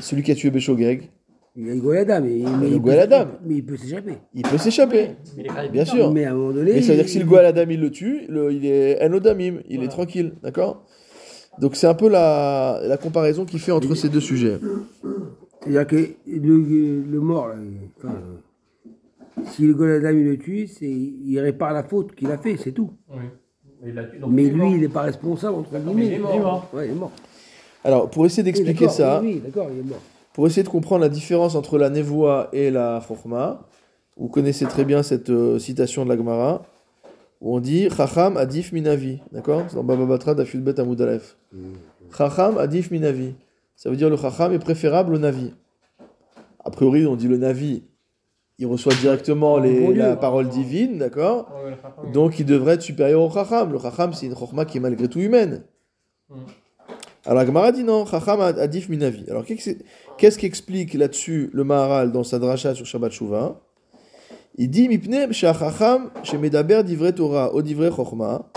[0.00, 1.10] celui qui a tué Béchogeg,
[1.56, 2.24] il y a le Goyadam.
[2.24, 2.30] Mais,
[2.60, 3.28] mais le il peut-.
[3.44, 4.12] Mais il peut s'échapper.
[4.34, 6.12] il peut s'échapper, Mais bien sûr.
[6.12, 6.72] Mais à un moment donné.
[6.74, 9.60] Mais ça veut dire que si le Goaladam il le tue, le- il est Enodamim,
[9.68, 10.84] il est tranquille, d'accord?
[11.60, 14.58] Donc c'est un peu la, la comparaison qu'il fait entre ces deux sujets.
[15.62, 15.96] C'est-à-dire que
[16.28, 17.56] le, le mort, là,
[17.98, 18.36] enfin, euh,
[19.46, 22.72] si le Goladam il le tue, c'est, il répare la faute qu'il a fait, c'est
[22.72, 22.90] tout.
[23.10, 23.16] Oui.
[23.82, 24.68] Mais, il l'a tué, donc Mais il est mort.
[24.68, 26.28] lui, il n'est pas responsable, entre D'accord, mais il guillemets.
[26.28, 26.52] est Il est mort.
[26.52, 26.70] mort.
[26.74, 27.12] Ouais, il est mort.
[27.84, 30.00] Alors pour essayer Oui, d'expliquer d'accord, ça, Oui, oui, d'accord, il est mort.
[30.34, 33.66] pour essayer de comprendre la différence entre la névoie et la chorma,
[34.16, 36.64] vous connaissez très bien cette euh, citation de la Gemara,
[37.40, 39.62] où on dit Chacham adif minavi, d'accord?
[39.68, 41.36] C'est dans Baba Batra Aleph.
[42.16, 43.34] Chacham adif minavi.
[43.76, 45.52] Ça veut dire le Chacham est préférable au Navi.
[46.64, 47.84] A priori, on dit le Navi,
[48.58, 53.22] il reçoit directement les, Bon la parole divine, d'accord Ouais, donc il devrait être supérieur
[53.22, 53.72] au Chacham.
[53.72, 55.64] Le Chacham, c'est une Chorma qui est malgré tout humaine.
[56.28, 56.34] Mm.
[57.24, 59.24] Alors la Gemara dit non, Chacham a- adif minavi.
[59.30, 63.60] Alors qu'est-ce qu'explique là-dessus le Maharal dans sa dracha sur Shabbat Shuvah?
[64.56, 68.50] Il dit Mipne Chacham Medaber divrei Torah au divrei Chorma.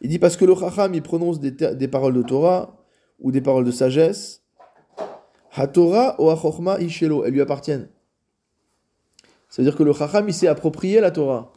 [0.00, 2.78] Il dit parce que le Chacham il prononce des, paroles de Torah
[3.18, 4.42] ou des paroles de sagesse.
[5.56, 7.88] HaTorah ou HaChorma Ishelo, elles lui appartiennent.
[9.54, 11.52] Ça veut dire que le Chacham il s'est approprié la Torah.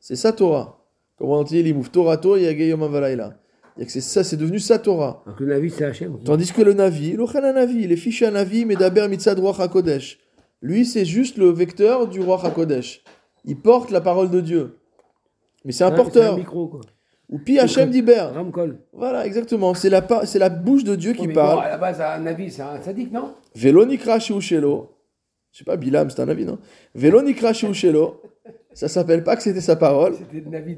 [0.00, 0.78] C'est sa Torah.
[1.18, 3.34] Comme on dit, l'imouf Torato Yageyom Avalaila.
[3.74, 5.22] C'est-à-dire que c'est ça, c'est devenu sa Torah.
[5.26, 6.18] Donc le Navi, c'est Hachem.
[6.24, 9.54] Tandis que le Navi, l'Ochan Navi, il est fiché à Navi, mais d'Aber Mitzad Roi
[9.60, 10.18] HaKodesh.
[10.62, 13.02] Lui, c'est juste le vecteur du Roi HaKodesh.
[13.44, 14.78] Il porte la parole de Dieu.
[15.66, 16.32] Mais c'est un Ouais, porteur.
[16.32, 16.80] Un micro, quoi.
[17.28, 18.28] Ou Pi Hachem d'Iber.
[18.94, 19.74] Voilà, exactement.
[19.74, 21.56] C'est la, c'est la bouche de Dieu qui parle.
[21.56, 23.34] bon, à la base, un Navi, c'est un sadique, non?
[23.54, 24.94] Velonikra Shelo.
[25.52, 26.58] Je sais pas, Bilam, c'est un avis, non?
[26.94, 28.22] Velonikra Shelo.
[28.72, 30.14] Ça s'appelle pas que c'était sa parole.
[30.14, 30.76] C'était le Navi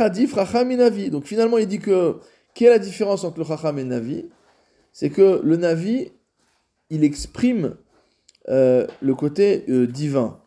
[0.00, 1.10] hadif racham et navi.
[1.10, 2.16] Donc finalement, il dit que
[2.54, 4.26] quelle est la différence entre le racham et le navi?
[4.90, 6.10] C'est que le navi,
[6.90, 7.76] il exprime
[8.48, 10.40] euh, le côté euh, divin,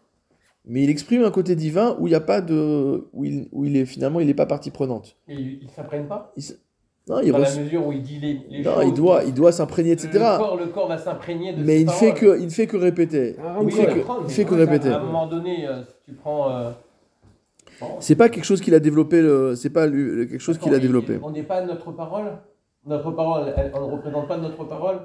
[0.65, 3.65] mais il exprime un côté divin où il n'y a pas de, où il, où
[3.65, 5.17] il est finalement, il n'est pas partie prenante.
[5.27, 6.33] Et ils ne s'apprennent pas?
[7.07, 8.83] Non, il, Dans la mesure où il dit les, les non, choses.
[8.87, 10.09] il doit, il doit s'imprégner, etc.
[10.13, 12.65] Le corps, le corps va s'imprégner de Mais il ne fait que, il ne fait
[12.67, 13.35] que répéter.
[13.39, 14.89] Ah, Il oui, fait que, apprendre, il fait que répéter.
[14.89, 16.49] À un moment donné, euh, si tu prends.
[16.51, 16.71] euh,
[17.79, 19.21] bon, C'est pas quelque chose qu'il a développé.
[19.21, 21.19] le- C'est pas lui- quelque chose qu'il a développé.
[21.21, 22.25] On n'est pas notre parole?
[22.87, 24.99] Notre parole, elle- on ne représente pas notre parole?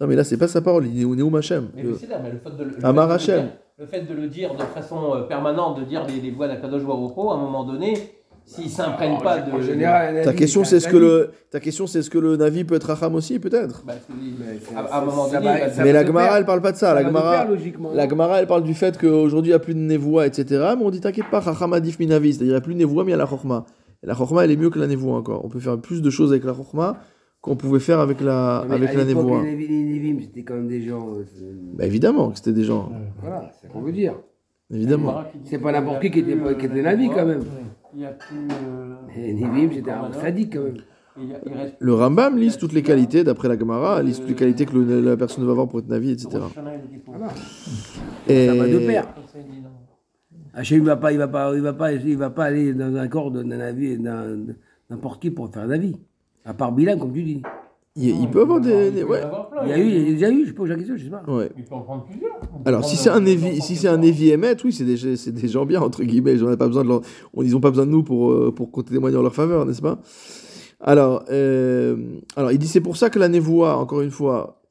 [0.00, 0.86] Non, mais là, c'est pas sa parole.
[0.86, 1.70] Il est au Neum Hashem.
[1.74, 3.46] Mais Le- c'est là, mais le fait de le, le Amar fait de le Hashem.
[3.46, 6.46] dire- le fait de le dire de façon euh, permanente, de dire les, les voix
[6.48, 7.94] d'Akadosh Hu, à un moment donné,
[8.48, 9.60] s'ils ne s'imprègnent pas de.
[9.60, 12.74] Général, Ta question, c'est ce que le, ta question, c'est est-ce que le Navi peut
[12.76, 13.84] être Racham aussi, peut-être.
[13.86, 16.44] Bah, Mais c'est- à, à un moment ça donné, va- bah, Mais la Gemara, elle
[16.46, 16.88] parle pas de ça.
[16.88, 17.46] Ça La Gemara,
[17.94, 20.44] la Gemara, elle parle du fait qu'aujourd'hui, il n'y a plus de névoie, etc.
[20.78, 22.32] Mais on dit, t'inquiète pas, Racham Adif Minavi.
[22.32, 23.66] C'est-à-dire, il n'y a plus de névoie, mais il y a la Chorma.
[24.02, 25.44] Et la Chorma, elle est mieux que la névoie encore.
[25.44, 26.96] On peut faire plus de choses avec la Chorma
[27.40, 29.42] qu'on pouvait faire avec la, Mais avec la névoie.
[29.44, 31.06] Les Nevim, c'était quand même des gens.
[31.14, 31.24] euh,
[31.74, 32.90] Bah, évidemment que c'était des gens.
[33.20, 34.14] Voilà, c'est ce qu'on veut dire.
[34.72, 35.22] Évidemment.
[35.44, 37.42] C'est pas n'importe qui qui était, qui était Navi quand même.
[37.94, 38.36] Il y a plus.
[38.50, 40.76] euh, Les c'était un sadique quand même.
[41.80, 45.00] Le Rambam liste toutes les qualités, d'après la Gemara, liste toutes les qualités que le-
[45.00, 46.28] la personne va avoir pour être Navi, etc.
[47.06, 47.28] Voilà.
[48.28, 49.14] Et Ça va de pair.
[50.54, 52.94] Hachem, il va pas, il va pas, il va pas, il va pas aller dans
[52.96, 54.46] un corps de- d'un avis, d'un-
[54.90, 55.96] n'importe qui pour faire un avis.
[56.44, 57.42] À part Bilan, comme tu dis.
[57.98, 59.02] Il, il peut avoir des.
[59.02, 59.22] ouais.
[59.22, 59.62] en avoir plein.
[59.64, 61.10] Il y a eu, il y a déjà eu, je pose la question, je sais
[61.10, 61.22] pas.
[61.26, 61.50] ouais.
[61.56, 62.38] Il peut en prendre plusieurs.
[62.64, 65.80] Alors, si c'est un Évi, si c'est un oui, c'est des, c'est des gens bien,
[65.80, 66.34] entre guillemets.
[66.34, 67.00] Ils n'ont pas besoin de leur-
[67.34, 69.66] on- ils ont pas besoin de nous pour, euh, pour qu'on témoigne en leur faveur,
[69.66, 69.98] n'est-ce pas?
[70.80, 71.96] Alors, euh,
[72.36, 74.62] alors, il dit c'est pour ça que la névoie, encore une fois,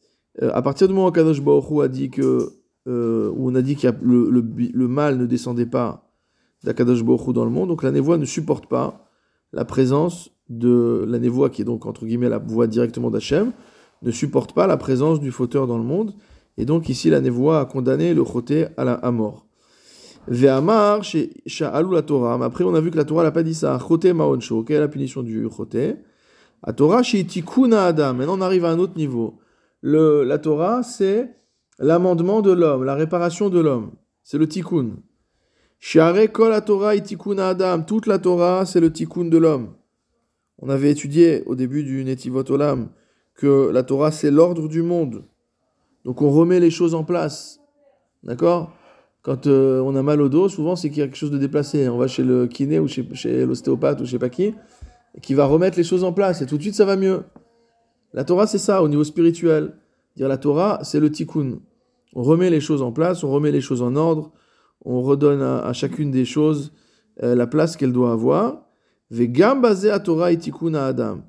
[0.42, 2.50] euh, à partir du moment où Kadosh Baruch a dit que,
[2.88, 6.10] euh, où on a dit que le, le, le mal ne descendait pas
[6.64, 9.06] d'Akadosh Baruch dans le monde, donc la névoie ne supporte pas
[9.52, 13.52] la présence de la névoie, qui est donc entre guillemets la voix directement d'Hachem,
[14.02, 16.14] ne supporte pas la présence du fauteur dans le monde.
[16.58, 19.48] Et donc ici, la névoie a condamné le choté à la mort.
[20.28, 22.44] Ve'amar chez Sha'alou la Torah.
[22.44, 23.80] Après, on a vu que la Torah n'a pas dit ça.
[23.80, 24.64] Choté ma'onsho.
[24.64, 25.96] Quelle est la punition du choté?
[26.66, 28.14] La Torah chez Tikuna Adam.
[28.14, 29.40] Maintenant, on arrive à un autre niveau.
[29.82, 31.34] Le, la Torah, c'est
[31.80, 33.92] l'amendement de l'homme, la réparation de l'homme.
[34.24, 34.98] C'est le tikkun.
[35.80, 37.04] Share kol Torah et
[37.40, 37.84] Adam.
[37.84, 39.77] Toute la Torah, c'est le tikkun de l'homme.
[40.60, 42.90] On avait étudié au début du Netivot Olam
[43.36, 45.24] que la Torah, c'est l'ordre du monde.
[46.04, 47.60] Donc on remet les choses en place.
[48.24, 48.72] D'accord?
[49.22, 51.38] Quand euh, on a mal au dos, souvent c'est qu'il y a quelque chose de
[51.38, 51.88] déplacé.
[51.90, 54.56] On va chez le kiné ou chez, l'ostéopathe ou je sais pas qui,
[55.22, 56.42] qui va remettre les choses en place.
[56.42, 57.24] Et tout de suite, ça va mieux.
[58.14, 59.76] La Torah, c'est ça au niveau spirituel.
[60.16, 61.60] Dire la Torah, c'est le tikkun.
[62.16, 64.32] On remet les choses en place, on remet les choses en ordre,
[64.86, 66.74] on redonne à, à chacune des choses
[67.22, 68.67] euh, la place qu'elle doit avoir.
[69.10, 71.20] Vegam basé à Torah et tikkun à Adam.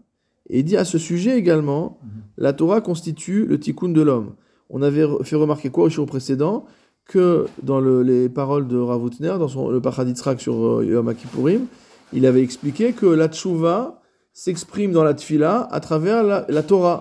[0.50, 1.98] Et il dit à ce sujet également,
[2.36, 4.34] la Torah constitue le tikkun de l'homme.
[4.70, 6.64] On avait fait remarquer quoi au jour précédent?
[7.06, 11.14] Que dans le- les paroles de Rav Outner, dans son, le Paraditzrak sur euh, Yom
[11.14, 11.66] Kippourim,
[12.12, 14.00] il avait expliqué que la tchouva
[14.34, 17.00] s'exprime dans la tfila à travers la, la Torah.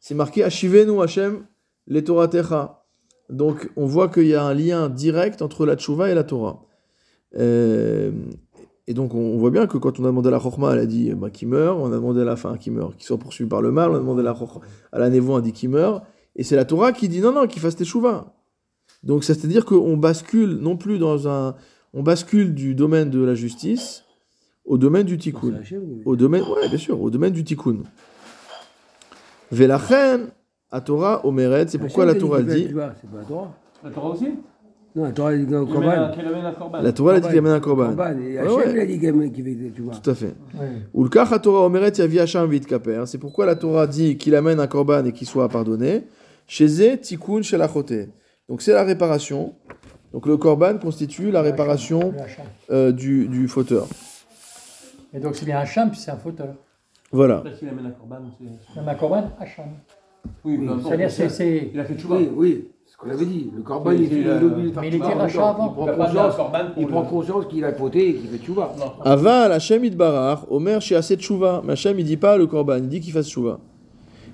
[0.00, 1.46] C'est marqué Ashivenu Hashem
[1.86, 2.84] le Torah Techa.
[3.30, 6.62] Donc on voit qu'il y a un lien direct entre la tchouva et la Torah.
[7.38, 8.12] Euh,
[8.86, 10.86] et donc on voit bien que quand on a demandé à la Chokhmah, elle a
[10.86, 13.48] dit bah, qui meurt, on a demandé à la fin qui meurt, qui soit poursuivi
[13.48, 14.60] par le mal, on a demandé à la, Chokh-
[14.92, 16.04] à la Névo, a dit qui meurt,
[16.36, 18.32] et c'est la Torah qui dit non, non, qu'il fasse teshuva.
[19.02, 21.54] Donc ça, c'est-à-dire qu'on bascule non plus dans un...
[21.94, 24.04] On bascule du domaine de la justice
[24.64, 25.60] au domaine du tikkun.
[26.04, 27.78] Au domaine, ouais, bien sûr, au domaine du tikkun.
[29.50, 30.28] Velachen,
[30.70, 32.66] à Torah, Omeret, c'est pourquoi la Torah dit...
[32.66, 33.54] tu vois, C'est pas la Torah.
[33.84, 34.28] La Torah aussi?
[34.96, 35.90] Non, la Torah, il dit amène un- Corban.
[35.90, 36.80] amène corban.
[36.80, 37.86] La Torah dit qu'il amène un korban.
[37.88, 38.18] Corban.
[38.18, 38.64] Et Ouais, Hachem, ouais.
[38.72, 39.94] il a dit qu'il amène- tu vois.
[39.94, 40.34] Tout à fait.
[40.94, 41.10] Oui.
[41.10, 43.02] Cas Torah Omeret Yavi Hacham Vit Kaper.
[43.06, 46.04] C'est pourquoi la Torah dit qu'il amène un korban et qu'il soit pardonné.
[46.48, 47.92] Chez Tikkun Shelachote.
[48.48, 49.54] Donc c'est la réparation.
[50.14, 52.14] Donc le korban constitue la réparation
[52.70, 53.86] euh, du, du fauteur.
[55.12, 56.54] Et donc c'est bien Hacham, puis c'est un fauteur.
[57.12, 57.38] Voilà.
[57.44, 58.80] Parce qu'il amène un corban, c'est.
[58.80, 59.66] Même un Corban, Hacham.
[60.44, 60.86] Oui, importe.
[60.86, 61.28] C'est-à-dire, c'est.
[61.28, 62.16] c'est- Il a fait tchouva.
[62.16, 63.50] Oui, oui, ce qu'on avait dit.
[63.54, 65.68] Le Corban, il il euh, a mais il était tchouva rachat avant.
[65.68, 68.38] Il prend Il a conscience, corban il prend conscience qu'il a fauté et qu'il fait
[68.38, 68.74] tchouva.
[69.04, 71.62] Aval Hashem Idbarach, Omer chez Aset Tshuva.
[71.64, 73.58] Mais Hashem il dit pas le korban, il dit qu'il fasse Tshuva.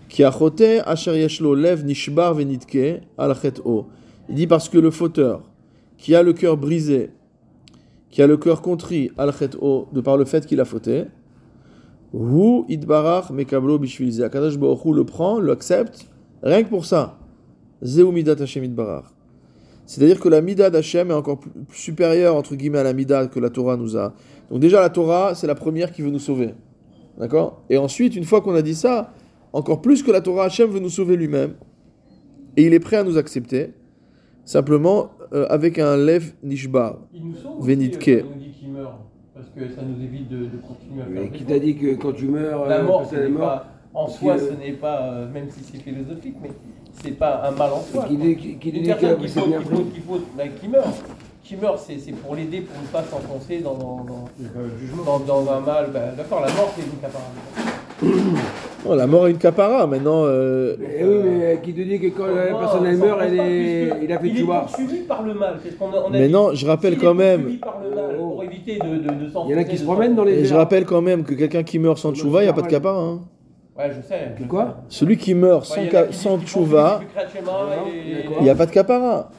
[0.09, 3.35] Ki achote asher yeshlo lev nishbar venitke al
[3.65, 3.87] o.
[4.29, 5.43] Il dit parce que le fauteur
[5.97, 7.11] qui a le cœur brisé,
[8.11, 11.07] qui a le cœur contrit al o de par le fait qu'il a fauté,
[12.13, 14.23] hu idbarach mekablo bishvil ze.
[14.23, 16.07] Akadosh Baruch Hu le prend, l'accepte,
[16.43, 17.19] rien que pour ça.
[17.83, 18.75] Zeu midat Hashem.
[19.87, 23.27] C'est-à-dire que la mida d'Hachem est encore plus plus supérieure, entre guillemets, à la mida
[23.27, 24.15] que la Torah nous a.
[24.51, 26.55] Donc déjà, la Torah, c'est la première qui veut nous sauver.
[27.19, 27.63] D'accord?
[27.69, 29.13] Et ensuite, une fois qu'on a dit ça,
[29.53, 31.55] encore plus que la Torah, Hachem veut nous sauver lui-même.
[32.57, 33.73] Et il est prêt à nous accepter.
[34.45, 36.99] Simplement, euh, avec un lev nishbar.
[37.13, 37.67] Il nous sauve.
[37.67, 37.99] Vénitke.
[37.99, 38.95] aussi, euh, quand il nous dit qu'il meurt.
[39.35, 41.95] Parce que ça nous évite de, de continuer à faire Mais qui t'a dit que
[41.95, 45.03] quand tu meurs, La euh, mort, n'est mort, pas, en soi, euh, ce n'est pas,
[45.03, 46.51] euh, même si c'est philosophique, mais
[47.03, 48.05] c'est pas un mal en soi.
[48.09, 49.49] qui dit qui- qui Une dit personne que qui faut, faut,
[50.09, 50.21] faut,
[50.69, 51.05] meurt,
[51.45, 55.53] qui meurt, c'est c'est pour l'aider pour ne pas s'enfoncer dans, dans, dans, dans, dans
[55.53, 55.91] un mal.
[55.93, 57.33] Bah, D'accord, la mort, c'est une caparade.
[58.85, 60.25] Oh, la mort est une capara, maintenant.
[60.25, 63.91] euh, Eh oui, mais qui te dit que quand la personne elle meurt, elle est,
[64.03, 65.61] il a fait Il est poursuivi par le mal.
[65.63, 66.33] c'est ce qu'on a- on a Mais dit.
[66.33, 67.41] non, je rappelle quand est même.
[67.43, 68.31] poursuivi par le mal, Oh.
[68.31, 69.15] pour éviter de, de.
[69.47, 71.35] Il y en a qui se promènent dans les Et je rappelle quand même que
[71.35, 73.01] quelqu'un qui meurt sans tchouva, il n'y a pas de capara.
[73.01, 73.21] hein.
[73.79, 74.35] Ouais, je sais.
[74.39, 74.97] je Quoi sais.
[74.99, 77.01] Celui qui meurt Ouais, sans, qui disent sans tchouva,
[78.39, 79.31] il n'y a pas de capara.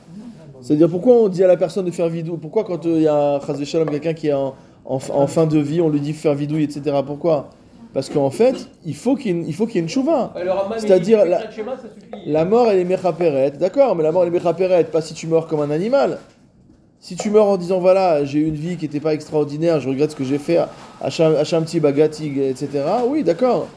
[0.62, 2.38] C'est-à-dire pourquoi on dit à la personne de faire vidou?
[2.38, 4.56] Pourquoi quand euh, il y a Shalom, quelqu'un qui est en,
[4.86, 6.98] en, en fin de vie, on lui dit faire vidouille, etc.
[7.06, 7.50] Pourquoi?
[7.94, 9.90] Parce qu'en fait, il faut qu'il y ait une- il faut qu'il y ait une
[9.90, 10.34] chouva.
[10.36, 10.42] Ouais,
[10.78, 11.26] C'est-à-dire
[12.26, 15.28] la- mort, elle est mechaperet, d'accord, mais la mort, elle est mechaperet, pas si tu
[15.28, 16.18] meurs comme un animal.
[17.00, 19.90] Si tu meurs en disant, voilà, j'ai eu une vie qui n'était pas extraordinaire, je
[19.90, 20.58] regrette ce que j'ai fait,
[21.02, 22.70] achat un petit bagatig, etc.,
[23.08, 23.68] oui, d'accord.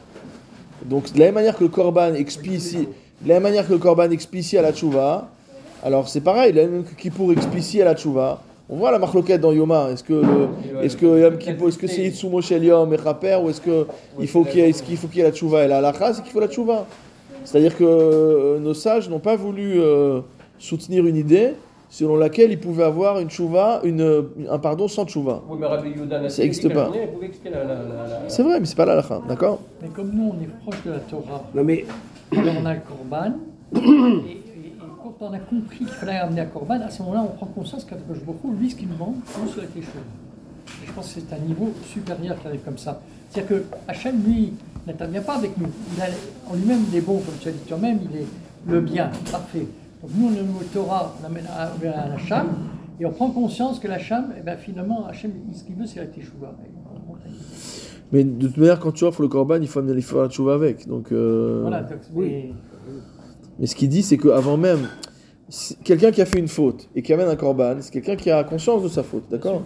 [0.85, 2.87] Donc, de la même manière que le korban expie ici,
[3.25, 5.29] la même manière que le ici à la tchouva,
[5.83, 8.99] alors c'est pareil, de la même que Kippour expie à la tchouva, On voit la
[8.99, 9.89] marloquette dans Yoma.
[9.91, 10.21] Est-ce que,
[10.81, 13.87] est-ce que Yom est-ce que c'est Itsumo Shel Yom et Chaper ou est-ce que
[14.19, 15.77] il faut qu'il y ait, est-ce qu'il faut qu'il y ait la tchouva et la
[15.77, 16.85] halakha, c'est qu'il faut la tchouva.
[17.45, 20.19] C'est-à-dire que euh, nos sages n'ont pas voulu euh,
[20.59, 21.53] soutenir une idée
[21.89, 25.41] selon laquelle ils pouvaient avoir une tchouva, une, un pardon sans tchouva.
[25.49, 26.85] Oui, mais Rabbi Nassi, Ça il dit existe que la pas.
[26.91, 27.31] pouvait
[28.27, 30.91] C'est vrai, mais c'est pas la halakha, d'accord Mais comme nous, on est proche de
[30.91, 31.85] la Torah, Non mais
[32.33, 33.33] on a le Corban,
[33.75, 37.23] et, et- et quand on a compris qu'il fallait amener un Corban, à ce moment-là,
[37.23, 39.93] on prend conscience Baruch Hu, lui, ce qu'il demande, c'est sur les choses.
[40.83, 43.01] Et je pense que c'est un niveau supérieur qui arrive comme ça.
[43.29, 44.53] C'est-à-dire que Hachem, lui,
[44.85, 45.67] n'intervient pas avec nous.
[45.95, 46.05] Il a
[46.51, 48.25] en lui-même des bons, comme tu as dit toi-même, il est
[48.67, 49.65] le bien, parfait.
[50.01, 52.47] Donc nous, on au Torah, on amène à- vers un Hacham,
[52.99, 56.07] et on prend conscience que l'Hacham, eh ben, finalement, Hachem, ce qu'il veut, c'est la
[56.07, 56.55] Teshuvah.
[58.11, 60.87] Mais de toute manière, quand tu offres le korban, il faut amener la tchouva avec.
[60.87, 62.51] Donc, euh, Voilà, donc, mais-
[63.59, 64.87] Mais ce qu'il dit, c'est qu'avant même,
[65.83, 68.43] quelqu'un qui a fait une faute et qui amène un korban, c'est quelqu'un qui a
[68.43, 69.63] conscience de sa faute, d'accord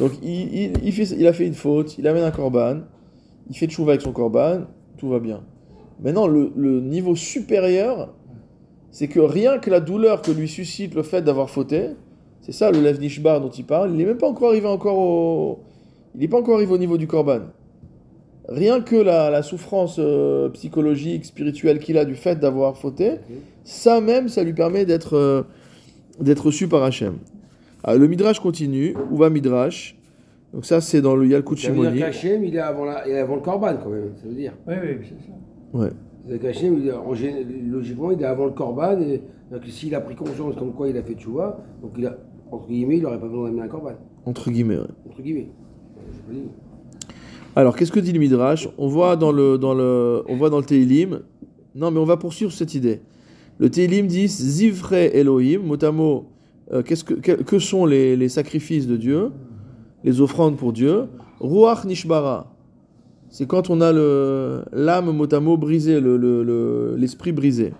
[0.00, 2.80] Donc il, il, il fait, il a fait une faute, il amène un korban,
[3.48, 4.62] il fait tchouva avec son korban,
[4.98, 5.40] tout va bien.
[6.02, 8.12] Maintenant, le, le niveau supérieur,
[8.90, 11.90] c'est que rien que la douleur que lui suscite le fait d'avoir fauté,
[12.40, 14.98] c'est ça le lev nishbar dont il parle, il n'est même pas encore arrivé encore
[14.98, 15.60] au,
[16.14, 17.40] il n'est pas encore arrivé au niveau du korban.
[18.48, 23.16] Rien que la, la souffrance euh, psychologique, spirituelle qu'il a du fait d'avoir fauté,
[23.62, 25.42] ça même, ça lui permet d'être euh,
[26.18, 27.18] d'être reçu par Hachem.
[27.84, 29.96] Ah, le Midrash continue, où va Midrash?
[30.54, 32.00] Donc ça, c'est dans le Yalkut Shimoni.
[32.00, 34.54] il est avant, la, il est avant le Corban quand même, ça veut dire.
[34.66, 35.32] Oui, oui, c'est ça.
[35.74, 35.90] Ouais.
[36.28, 40.96] Logiquement, il est avant le Corban, et donc s'il a pris conscience comme quoi il
[40.96, 42.16] a fait Tchouva, donc il a,
[42.50, 43.92] entre guillemets, il n'aurait pas besoin d'amener un Corban.
[44.26, 44.76] Entre guillemets.
[44.76, 44.84] ouais.
[45.08, 45.48] Entre guillemets.
[47.56, 48.68] Alors, qu'est-ce que dit le Midrash?
[48.78, 51.20] On voit dans le, dans le, on voit dans le Teilim.
[51.74, 53.00] Non, mais on va poursuivre cette idée.
[53.58, 56.26] Le Teilim dit Zivre Elohim, mot à mot,
[56.72, 59.30] euh, qu'est-ce que, que, que sont les, les sacrifices de Dieu,
[60.04, 61.06] les offrandes pour Dieu?
[61.40, 62.54] Ruach Nishbara.
[63.30, 67.72] C'est quand on a le, l'âme mot à mot brisée, le, le- le- l'esprit brisé.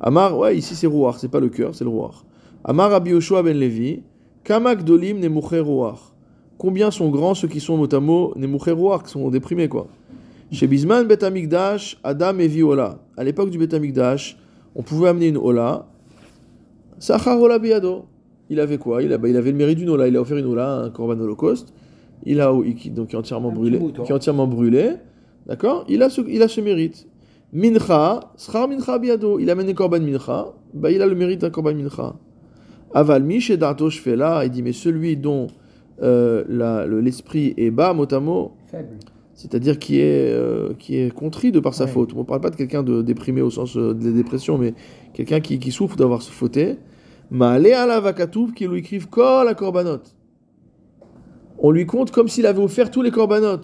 [0.00, 2.24] Amar, ouais, ici c'est Ruach, c'est pas le cœur, c'est le Ruach.
[2.64, 4.02] Amar Rabbi Yoshua ben Levi,
[4.42, 6.12] Kamak Dolim Nemuche Ruach.
[6.58, 9.86] Combien sont grands ceux qui sont mot à mot Nemuche Ruach, qui sont déprimés quoi.
[10.50, 12.98] Chez Bisman Bet Amikdash, Adam et Ola.
[13.16, 14.36] À l'époque du Bet Amikdash,
[14.74, 15.86] on pouvait amener une Ola.
[16.98, 18.04] Sachar Ola Biado.
[18.50, 19.02] Il avait quoi?
[19.02, 20.06] Il, a- bah, il avait le mérite d'une Ola.
[20.06, 21.72] Il a offert une Ola, un Korban Holocauste.
[22.24, 23.78] Il a, qui, donc, qui est entièrement brûlé.
[24.04, 24.92] Qui est entièrement brûlé.
[25.46, 25.84] D'accord?
[25.88, 27.06] Il, a ce- il a ce mérite.
[27.52, 29.38] Mincha, Schar Mincha Biado.
[29.38, 30.46] Il amène un Korban Mincha.
[30.72, 32.14] Bah, il a le mérite d'un Korban Mincha.
[32.94, 34.44] Aval Mish Dato Shfela.
[34.44, 35.48] Il dit, mais celui dont
[36.02, 36.44] euh,
[37.00, 38.88] l'esprit est bas, mot à mot, Faible.
[39.34, 41.90] c'est-à-dire qui est, euh, qui est contrit de par sa Ouais.
[41.90, 42.12] faute.
[42.14, 44.74] On ne parle pas de quelqu'un de déprimé au sens euh, de la dépression, mais
[45.12, 46.76] quelqu'un qui, qui souffre d'avoir se fauté.
[47.30, 49.98] Ma'ale ala vakatouf qui lui écrivent kol la korbanot.
[51.66, 53.62] On lui compte comme s'il avait offert tous les korbanot.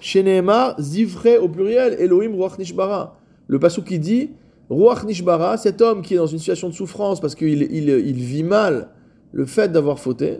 [0.00, 3.18] Chez Nehemar, zivre au pluriel, Elohim ruach nishbara.
[3.48, 4.30] Le passou qui dit
[4.70, 8.14] ruach nishbara, cet homme qui est dans une situation de souffrance parce qu'il il, il
[8.14, 8.90] vit mal
[9.32, 10.38] le fait d'avoir fauté.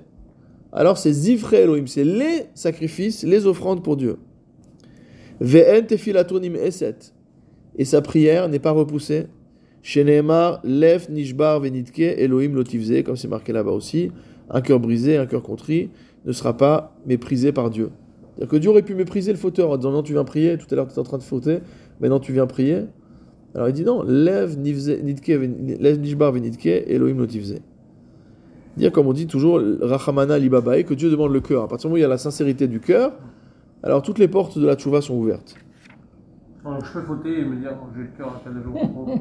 [0.72, 4.18] Alors c'est zivre Elohim, c'est les sacrifices, les offrandes pour Dieu.
[5.40, 6.98] Ve'en tefilatonim eset.
[7.76, 9.26] Et sa prière n'est pas repoussée.
[9.82, 14.12] Chez Nehemar, lef nishbar venitke Elohim lotivze, comme c'est marqué là-bas aussi.
[14.50, 15.90] Un cœur brisé, un cœur contrit,
[16.24, 17.90] ne sera pas méprisé par Dieu.
[18.34, 20.66] C'est-à-dire que Dieu aurait pu mépriser le fauteur en disant non, tu viens prier, tout
[20.70, 21.58] à l'heure tu étais en train de fauter,
[22.00, 22.84] maintenant tu viens prier.
[23.54, 27.60] Alors il dit non, lève nishbar venitke Elohim lotivze.
[28.76, 31.64] Dire comme on dit toujours, rachamana libabae, que Dieu demande le cœur.
[31.64, 33.12] À partir du moment où il y a la sincérité du cœur,
[33.82, 35.56] alors toutes les portes de la tchouva sont ouvertes.
[36.64, 39.20] Donc, je peux fauter et me dire, oh, j'ai le cœur à quel jour.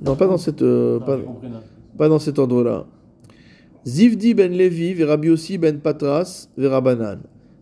[0.00, 1.40] Non, pas dans cette, euh, pas, non.
[1.96, 2.84] pas dans cet ordre-là.
[3.86, 7.20] Zivdi ben Levi, Verabi ben Patras, Verabanan.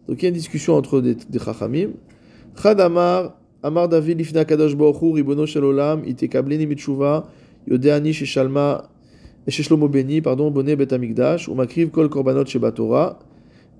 [0.08, 1.90] Donc il y a une discussion entre des, Chachamim.
[2.60, 7.26] Chad Amar, Amar David Lifna Kadosh Baruch Hu, Ribono Shel Olam, Ite Kableni Mitshuva,
[7.68, 8.88] Yodeani Sheshalma,
[9.48, 13.18] Sheshlomo Beni, pardon, Boné Bet Amigdash, Umakriv Kol Korbanot Shebatora,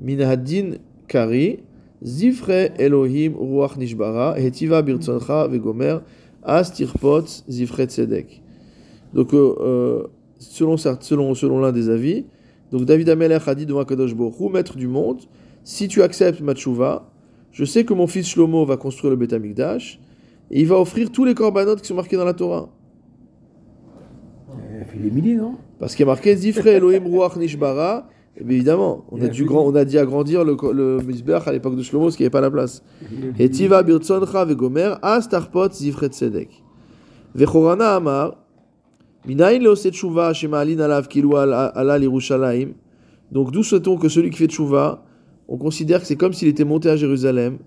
[0.02, 0.78] Minhadin
[1.08, 1.60] Kari,
[2.04, 6.02] Zifre Elohim Ruach Nishbara, Hetiva Birtzoncha Vegomer,
[6.42, 8.42] As Tirpot Zifre Tzedek.
[9.14, 10.06] Donc, euh, euh,
[10.38, 12.26] selon, selon, selon l'un des avis,
[12.72, 15.22] donc David Amelech a dit devant Kadosh Hu, maître du monde,
[15.64, 17.10] si tu acceptes ma tchouva,
[17.52, 20.00] je sais que mon fils Shlomo va construire le Beth Amikdash,
[20.50, 22.68] et il va offrir tous les korbanot qui sont marqués dans la Torah.
[24.74, 25.54] Il a fait des milliers, non?
[25.78, 28.08] Parce qu'il y a marqué Zifre Elohim Ruach Nishbara.
[28.38, 31.52] Et bien évidemment, on a, dû grand, on a dit agrandir le, le Mizbeach à
[31.52, 32.82] l'époque de Shlomo, ce qui n'avait pas la place.
[33.38, 36.50] Et Tiva Birtzoncha Vegomer, As Tarpot Zifre Tzedek.
[37.34, 38.36] Vechorana Amar,
[43.32, 45.02] Donc d'où sait-on que celui qui fait tshuva,
[45.48, 47.58] on considère que c'est comme s'il était monté à Jérusalem,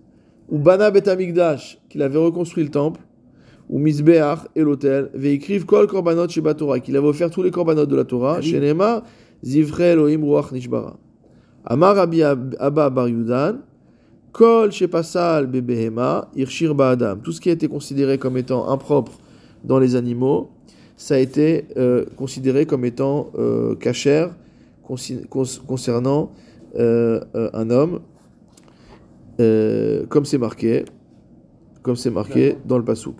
[0.50, 3.02] ou Bana Bet Amikdash, qu'il avait reconstruit le temple,
[3.70, 7.86] ou Misbeach et l'autel, veikriv kol korbanot sheba Torah, qu'il avait offert tous les korbanot
[7.86, 9.04] de la Torah, shenema
[9.44, 10.98] zivre Elohim ruach nishbara.
[11.66, 13.60] Amar Rabbi Ab- Abba Bar Yudan,
[14.32, 17.22] kol shepasal bebehema irshir ba'adam.
[17.22, 19.20] Tout ce qui a été considéré comme étant impropre
[19.64, 20.50] dans les animaux,
[21.00, 24.36] ça a été euh, considéré comme étant euh, cachère
[25.66, 26.32] concernant
[26.76, 28.02] euh, euh, un homme,
[29.40, 30.84] euh, comme c'est marqué,
[31.84, 33.16] comme c'est marqué dans le pasouk.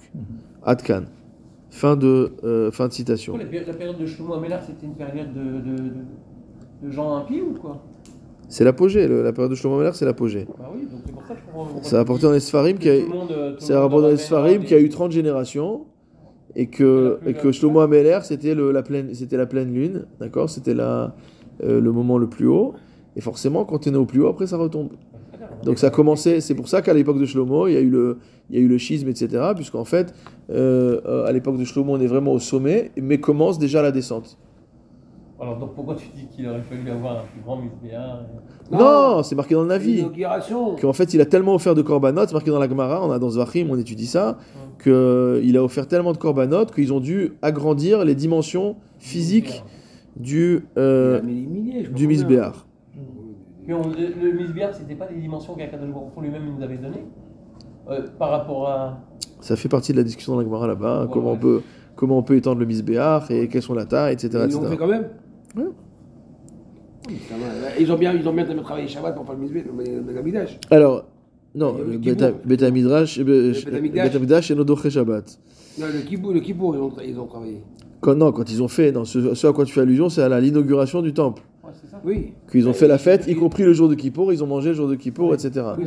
[0.64, 1.04] Adkan.
[1.70, 3.38] Fin de, euh, fin de citation.
[3.38, 5.94] La, péri- la période de Shlomo Amélar, c'était une période de, de, de,
[6.84, 7.82] de gens impies ou quoi?
[8.50, 10.48] C'est l'apogée, le- la période de Shlomo Meller, c'est l'apogée.
[10.58, 11.80] Bah oui, donc c'est pour ça que je comprends.
[11.84, 14.74] C'est rapporté dans les Sfarim qui a, monde, c'est monde rapporté dans les Sfarim qui
[14.74, 15.86] a eu 30 générations
[16.60, 20.50] et que, et que Shlomo Ameler c'était le, la pleine c'était la pleine lune, d'accord?
[20.50, 21.08] C'était euh,
[21.62, 22.74] le moment le plus haut
[23.16, 24.90] et forcément quand tu es né au plus haut après ça retombe.
[25.64, 27.90] Donc ça a commencé, c'est pour ça qu'à l'époque de Shlomo, il y a eu
[27.90, 28.18] le
[28.50, 29.54] il y a eu le schisme etc.
[29.56, 30.14] puisqu'en fait
[30.50, 33.92] euh, euh, à l'époque de Shlomo on est vraiment au sommet mais commence déjà la
[33.92, 34.38] descente.
[35.42, 38.20] Alors donc pourquoi tu dis qu'il aurait fallu avoir un plus grand misbéa
[38.72, 40.06] Non, c'est marqué dans le Navi.
[40.82, 43.20] Qu'en fait il a tellement offert de korbanot, c'est marqué dans la Gemara, on a
[43.20, 44.38] dans Zvachim, on étudie ça,
[44.84, 49.64] qu'il a offert tellement de korbanot qu'ils ont dû agrandir les dimensions physiques
[50.18, 52.08] du, euh, les milliers, du.
[52.08, 52.66] Misbéar.
[53.66, 57.06] Mais on- le, le misbéa, c'était pas des dimensions qu'Akadosh Baruch lui-même nous avait données
[57.90, 59.00] Euh, par rapport à.
[59.40, 61.62] Ça fait partie de la discussion dans la Gemara là-bas, Ouais, comment, on peut,
[61.96, 64.30] comment on peut étendre le Misbéar et quelles sont la taille, etc.
[64.34, 64.62] L'ont etc.
[64.72, 65.08] fait quand même.
[65.56, 65.64] Oui,
[67.28, 67.80] ça va.
[67.80, 70.60] Ils ont bien, ils ont bien travaillé Shabbat pour faire le misbé, le Megamidash.
[70.70, 71.06] Alors,
[71.56, 72.32] non, le le Kippour.
[72.46, 74.06] Beth Beth Midrash, Beth Amikdash.
[74.06, 75.40] Beth Amikdash et Nodoché Shabbat.
[75.80, 77.64] Non, le Kippour, le Kippour, ils ont, ils ont travaillé.
[78.02, 80.22] Quand, non, quand ils ont fait, non, ce, ce à quoi tu fais allusion, c'est
[80.22, 81.42] à l'inauguration du temple.
[81.64, 82.02] Ouais, c'est ça.
[82.06, 82.34] Oui.
[82.52, 84.76] Qu'ils ont fait la fête, y compris le jour de Kippour, ils ont mangé le
[84.76, 85.66] jour de Kippour, etc.
[85.78, 85.86] Oui,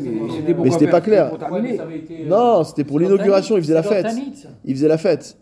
[0.62, 1.32] mais c'était pas clair.
[1.50, 4.06] Ouais, été, euh, Non, c'était pour l'inauguration, ils faisaient la fête.
[4.64, 5.36] Ils faisaient la fête.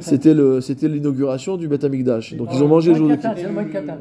[0.00, 2.34] C'était le, c'était l'inauguration du Beth Amikdash.
[2.34, 3.34] Donc ils ont mangé le jour de Kippour.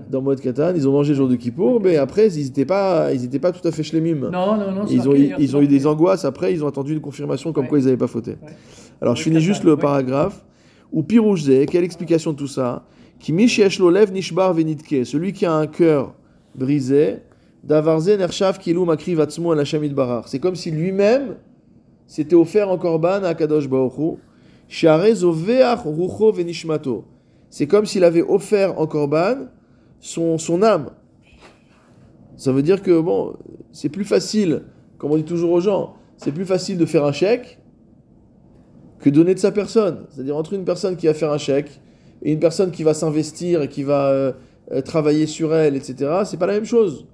[0.10, 3.14] Dans Moed Katan, ils ont mangé le jour de Kippour, mais après ils n'étaient pas,
[3.14, 4.32] ils étaient pas tout à fait shlemim.
[4.32, 4.88] Non, non, non.
[4.88, 6.26] c'est Ils ont, marqué, ils ont eu des angoisses.
[6.26, 7.70] Après, ils ont attendu une confirmation comme Ouais.
[7.70, 8.32] quoi ils n'avaient pas fauté.
[8.32, 8.54] Ouais.
[9.02, 10.43] Alors je finis juste le paragraphe.
[10.91, 12.84] Ou piroujze, quelle explication de tout ça?
[13.20, 16.14] Qui lev nishbar venitke, celui qui a un cœur
[16.56, 17.18] brisé,
[17.64, 18.60] davarze nershav
[19.60, 20.28] Hashem barar.
[20.28, 21.36] C'est comme si lui-même
[22.08, 24.18] s'était offert en korban à Kadosh Baruch
[27.49, 29.47] C'est comme s'il avait offert en korban
[29.99, 30.89] son, son âme.
[32.38, 33.36] Ça veut dire que bon,
[33.72, 34.63] c'est plus facile,
[34.97, 37.59] comme on dit toujours aux gens, c'est plus facile de faire un chèque
[38.99, 40.05] que donner de sa personne.
[40.09, 41.82] C'est-à-dire entre une personne qui va faire un chèque
[42.24, 44.34] et une personne qui va s'investir et qui va euh,
[44.84, 46.22] travailler sur elle, etc.
[46.26, 47.07] C'est pas la même chose.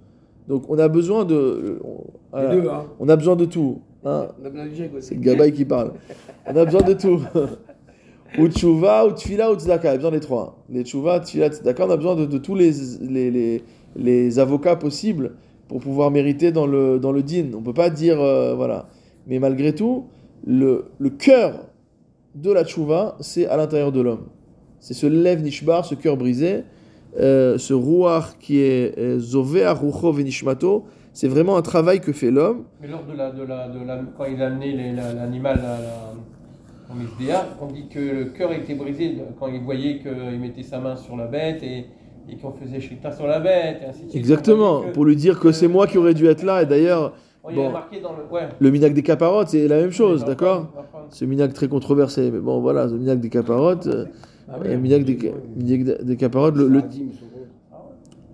[0.47, 2.55] Donc on a besoin de, euh, on, Les voilà.
[2.55, 2.85] deux, hein.
[2.99, 3.81] on a besoin de tout.
[4.05, 4.27] Hein.
[5.01, 5.93] C'est le gabaï qui parle.
[6.47, 7.21] On a besoin de tout.
[8.39, 9.89] ou tchouva, ou tfila, ou tzedaka.
[9.89, 10.63] On a besoin des trois.
[10.69, 12.71] Les tchouva, tfila, tzedaka, on a besoin de, de tous les,
[13.01, 13.63] les, les,
[13.95, 15.33] les avocats possibles
[15.67, 17.51] pour pouvoir mériter dans le, dans le din.
[17.55, 18.87] On peut pas dire, euh, voilà.
[19.27, 20.07] Mais malgré tout,
[20.45, 21.65] le, le cœur
[22.35, 24.27] de la tchouva, c'est à l'intérieur de l'homme.
[24.79, 26.63] C'est ce lev nishbar, ce cœur brisé,
[27.19, 30.85] euh, ce rouar qui est euh, zovea rucho venishmato.
[31.13, 32.63] C'est vraiment un travail que fait l'homme.
[32.81, 36.13] Mais lors de la, de la, de la, quand il a amené l'animal à la,
[36.89, 40.79] au misbéa, on dit que le cœur était brisé quand il voyait qu'il mettait sa
[40.79, 41.85] main sur la bête et,
[42.29, 43.79] et qu'on faisait chita sur la bête.
[43.83, 44.15] Et ainsi de suite.
[44.15, 46.63] Exactement, que- pour lui dire que c'est moi qui aurais dû être là.
[46.63, 47.71] Et d'ailleurs, Oh, bon.
[47.71, 48.31] dans le.
[48.31, 48.47] Ouais.
[48.59, 51.05] le minac des caparottes, c'est la même chose, d'accord prendre- on va prendre.
[51.09, 52.29] Ce minac très controversé.
[52.29, 54.05] Mais bon, voilà, le minac des caparottes, euh,
[54.47, 55.17] Ah le minac des,
[56.17, 56.81] caparottes, le, le,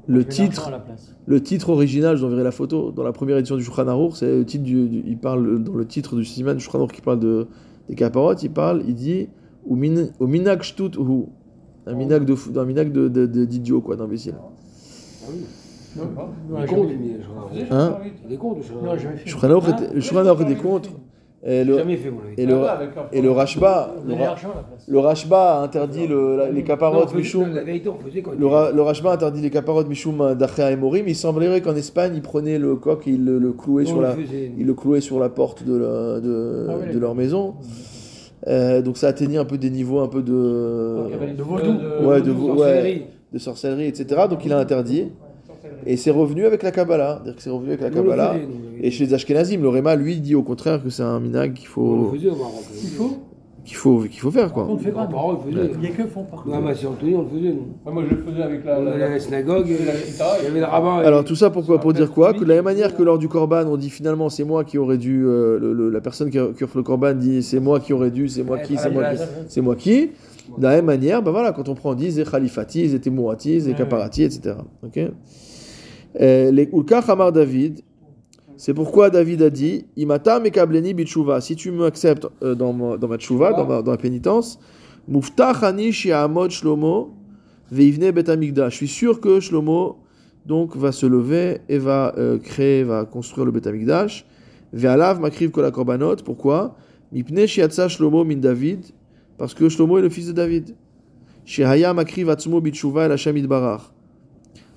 [0.07, 0.71] le titre,
[1.25, 4.13] le titre original, je vous enverrai la photo, dans la première édition du Shulchan Aruch,
[4.15, 6.93] c'est le titre du, du- il parle, dans le titre du Siman du Shulchan Aruch
[6.93, 7.47] qui parle de,
[7.89, 9.27] des caparottes, il parle, il dit,
[9.67, 11.25] au min- au minac shtut hu.
[11.85, 14.35] Un minac de fou- un minac de, de, de- d'idiot, quoi, d'imbécile.
[15.97, 16.03] Non,
[16.49, 16.85] Il non, crois.
[17.71, 17.97] Hein
[18.83, 18.95] Non, Ah,
[19.77, 19.93] Ah,
[20.43, 21.16] Non,
[28.23, 31.05] quand Le, Ra- le Rashba interdit les caparottes Mishum d'Achea et Morim.
[31.07, 34.15] Il semblerait qu'en Espagne, ils prenaient le coq et ils le, le clouaient sur la,
[34.57, 37.53] ils le clouaient sur la porte de, la- de, Ah oui, de leur maison.
[38.47, 41.33] Euh, donc ça atteignait un peu des niveaux un peu de, Donc, il y avait
[41.33, 41.43] de
[42.05, 43.03] Ouais, de sorcellerie.
[43.33, 44.21] de sorcellerie, etc.
[44.29, 45.11] Donc il a interdit.
[45.85, 47.15] Et c'est revenu avec la Kabbalah.
[47.17, 48.33] C'est-à-dire que c'est revenu avec la on Kabbalah.
[48.33, 48.53] faisait, nous,
[48.83, 51.67] Et chez les Ashkenazim, le Réma, lui, dit au contraire que c'est un minag qu'il
[51.77, 52.63] On le faut, faisait au Maroc.
[52.83, 53.17] Il faut
[53.65, 54.73] qu'il faut, qu'il faut faire, On quoi.
[54.75, 55.05] ne fait pas.
[55.07, 55.71] Par contre, il faisait.
[55.73, 56.41] Il n'y a que font pas.
[56.47, 57.67] Non, mais c'est Anthony, on le faisait, nous.
[57.85, 58.79] Ouais, moi, je le faisais avec la.
[58.79, 60.99] On la- à la synagogue, il y la avait chita, il y avait le rabbin.
[60.99, 63.27] Alors tout ça pourquoi Pour dire quoi Que de la même manière que lors du
[63.27, 66.39] korban, on dit finalement c'est moi qui aurais dû, euh, le- le- la personne qui,
[66.39, 69.21] offre le korban dit c'est moi qui aurait dû, c'est moi qui, c'est moi qui,
[69.49, 70.11] c'est moi qui.
[70.57, 73.71] De la même manière, ben voilà, quand on prend 10, c'est khalifati, c'est témoati, c'est
[73.71, 74.55] Ouais, kaparati, etc.
[74.81, 74.95] Ok?
[74.95, 75.09] Euh,
[76.19, 77.81] Les Ulkach Amar David,
[78.55, 81.41] c'est pourquoi David a dit Imata mekableni bitshuva.
[81.41, 84.59] Si tu m'acceptes euh, dans, ma- dans ma tshuva, dans ma, dans ma pénitence,
[85.07, 87.13] muftach ani shi'amod shlomo
[87.71, 88.73] veivne bet hamikdash.
[88.73, 89.97] Je suis sûr que Shlomo
[90.45, 94.25] donc va se lever et va euh, créer, va construire le bet hamikdash.
[94.73, 96.23] Ve'alav makriv kol korbanot.
[96.25, 96.75] Pourquoi?
[97.11, 98.85] Mipne shiatsa Shlomo min David.
[99.37, 100.75] Parce que Shlomo est le fils de David.
[101.45, 103.37] Shehaya makriv atzmo bitshuva el Hashem.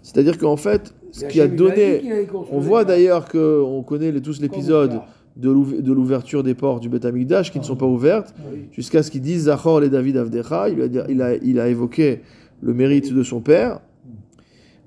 [0.03, 2.03] C'est-à-dire qu'en fait, ce qui a donné.
[2.51, 5.01] On voit d'ailleurs que on connaît tous l'épisode
[5.37, 8.35] de l'ouv- de l'ouverture des portes du Beth Amikdash qui ne sont pas ouvertes
[8.73, 10.69] jusqu'à ce qu'il dise Zachor les David Avdecha.
[10.69, 12.21] Il a, il, a, évoqué
[12.63, 13.81] le mérite de son père.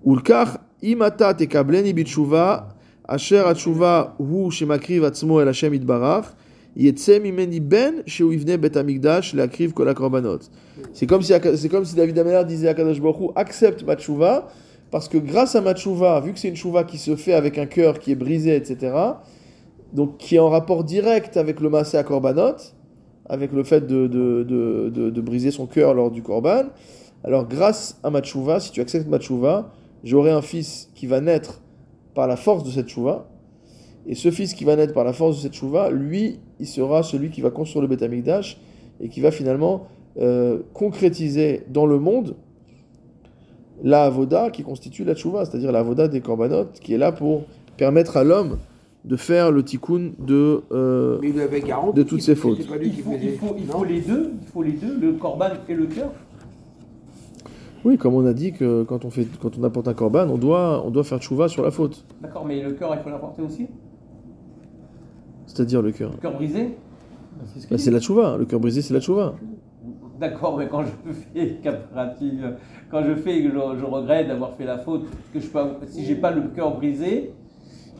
[0.05, 2.69] Ulkach imata tekableni bitshuva
[3.07, 6.25] asher atshuva hu shemakriv atzmo el Hashem itbarach
[6.75, 9.93] yetze mimeni ben sheu ivne Bet Amikdash leakriv kol.
[10.91, 13.95] C'est comme si c'est comme si David Ameller disait à Kadosh Baruch Hu, accepte ma
[13.95, 14.49] tshuva
[14.93, 17.57] parce que grâce à ma tshuva, vu que c'est une tshuva qui se fait avec
[17.57, 18.95] un cœur qui est brisé, etc.,
[19.91, 22.57] donc qui est en rapport direct avec le massé à korbanot,
[23.25, 26.65] avec le fait de, de, de, de- briser son cœur lors du korban,
[27.23, 28.21] alors grâce à ma
[28.59, 29.17] si tu acceptes ma
[30.03, 31.63] j'aurai un fils qui va naître
[32.13, 33.27] par la force de cette tshuva,
[34.05, 37.01] et ce fils qui va naître par la force de cette tshuva, lui, il sera
[37.01, 38.59] celui qui va construire le Beth Amikdash
[39.01, 39.87] et qui va finalement
[40.19, 42.35] euh, concrétiser dans le monde
[43.83, 47.43] la avoda qui constitue la tshuva, c'est-à-dire la avoda des korbanot, qui est là pour
[47.77, 48.57] permettre à l'homme
[49.03, 50.61] de faire le tikkun de...
[50.71, 51.19] euh,
[51.93, 52.59] de toutes ses fautes.
[52.59, 53.29] Il faut, il, faisait.
[53.33, 56.11] faut, il Non faut les deux, il faut les deux, le corban et le cœur.
[57.83, 60.37] Oui, comme on a dit que quand on, fait, quand on apporte un korban, on
[60.37, 63.41] doit, on doit faire tshuva sur la faute, D'accord, mais le cœur, il faut l'apporter
[63.41, 63.67] aussi?
[65.45, 66.11] c'est-à-dire le cœur.
[66.11, 66.77] Le cœur brisé?
[67.45, 67.93] C'est ce Bah, c'est dit.
[67.95, 69.35] la tshuva, le cœur brisé c'est la tshuva.
[70.19, 72.55] D'accord, mais quand je fais caparative,
[72.93, 75.01] quand je fais, que je, je regrette d'avoir fait la faute,
[75.33, 77.31] que je peux, si j'ai pas le cœur brisé,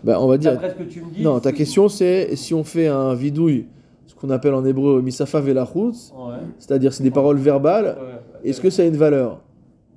[0.04, 0.52] Bah, on va dire...
[0.52, 1.24] d'après ce que tu me dis.
[1.24, 3.66] Non, ta question c'est si on fait un vidouille,
[4.06, 6.36] ce qu'on appelle en hébreu misafa velachutz, Ouais.
[6.60, 8.50] c'est-à-dire c'est des paroles verbales, Ouais.
[8.50, 9.42] est-ce que ça a une valeur?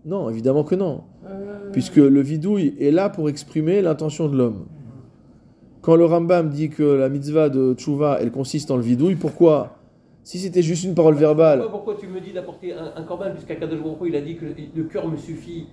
[0.07, 1.03] Non, évidemment que non.
[1.28, 4.64] Euh, Puisque le vidouille est là pour exprimer l'intention de l'homme.
[5.82, 9.76] Quand le Rambam dit que la mitzvah de tchouva, elle consiste en le vidouille, pourquoi?
[10.27, 13.27] Si c'était juste une parole verbale, Pourquoi, pourquoi tu me dis d'apporter un, un corban
[13.31, 15.68] puisqu'à Kadosh Baruch il a dit que le cœur me suffit?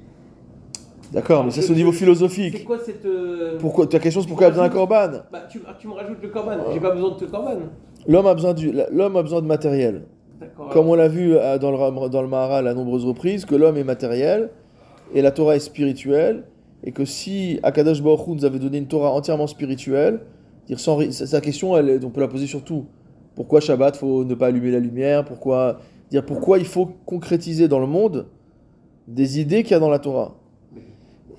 [1.11, 2.63] D'accord, mais ça c'est au niveau C'est philosophique.
[2.63, 3.03] quoi cette.
[3.03, 5.87] euh, Pourquoi, ta question c'est pourquoi il y a besoin d'un korban Bah, tu, tu
[5.87, 7.55] me rajoutes le corban, j'ai pas besoin de ce corban.
[8.07, 10.03] L'homme a, besoin du- l'homme a besoin de matériel.
[10.71, 13.77] Comme on l'a vu euh, dans le, dans le Maharal à nombreuses reprises, que l'homme
[13.77, 14.51] est matériel
[15.15, 16.43] et la Torah est spirituelle,
[16.83, 20.19] et que si Akadosh Baruch Hu nous avait donné une Torah entièrement spirituelle,
[20.67, 22.85] dire sans, sa, question, elle, on peut la poser sur tout.
[23.35, 25.25] Pourquoi Shabbat, faut ne pas allumer la lumière?
[25.25, 25.79] Pourquoi
[26.11, 28.27] dire pourquoi il faut concrétiser dans le monde
[29.07, 30.35] des idées qu'il y a dans la Torah?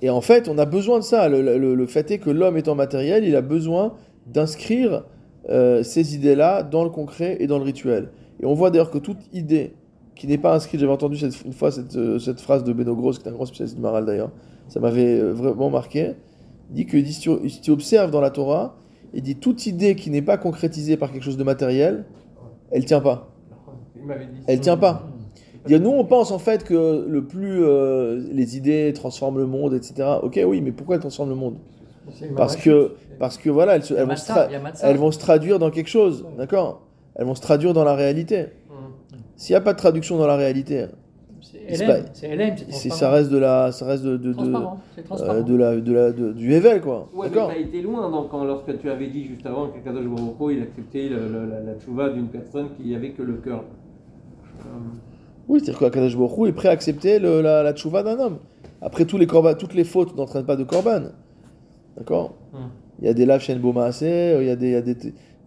[0.02, 1.28] Et en fait, on a besoin de ça.
[1.28, 3.94] Le, fait est que l'homme étant matériel, il a besoin
[4.26, 5.04] d'inscrire
[5.48, 8.10] euh, ces idées-là dans le concret et dans le rituel.
[8.40, 9.74] Et on voit d'ailleurs que toute idée
[10.14, 12.94] qui n'est pas inscrite, j'avais entendu cette, une fois cette, euh, cette phrase de Beno
[12.94, 14.30] Gross, qui est un grand spécialiste du Maral d'ailleurs,
[14.68, 16.12] ça m'avait euh, vraiment marqué,
[16.70, 18.76] dit que si tu observes dans la Torah,
[19.14, 22.04] il dit toute idée qui n'est pas concrétisée par quelque chose de matériel,
[22.70, 23.28] elle tient pas.
[24.46, 25.06] Elle tient pas.
[25.66, 29.72] Dire, nous, on pense en fait que le plus euh, les idées transforment le monde,
[29.72, 30.06] etc.
[30.22, 31.56] Ok, oui, mais pourquoi elles transforment le monde?
[32.36, 34.26] Parce que, parce que voilà, elles, se- elles vont se
[34.82, 36.82] elles vont se traduire dans quelque chose, d'accord?
[37.14, 38.48] Elles vont se traduire dans la réalité.
[38.70, 38.92] Hum.
[39.36, 40.86] S'il n'y a pas de traduction dans la réalité,
[42.12, 44.80] C'est LM, c'est ça reste de la, ça reste de, de, de, transparent.
[44.94, 45.42] C'est euh, transparent.
[45.42, 47.08] de la, de la, de- du Hevel, quoi.
[47.14, 49.78] Ouais, mais d'accord t'as été loin donc, quand, lorsque tu avais dit juste avant que
[49.84, 53.22] Kadosh Baruch Hu, il acceptait le- le- la, la tchouva d'une personne qui avait que
[53.22, 53.62] le cœur.
[54.60, 54.62] Euh,
[55.48, 58.38] Oui, c'est-à-dire qu'Akadosh Hu est prêt à accepter le- la, la tchouva d'un homme.
[58.80, 61.02] Après, tous les korban- toutes les fautes n'entraînent pas de korban.
[61.96, 62.34] D'accord?
[62.52, 62.70] Hum.
[63.00, 64.96] Il y a des laves chez Bomaasé, il y a des, il y a des,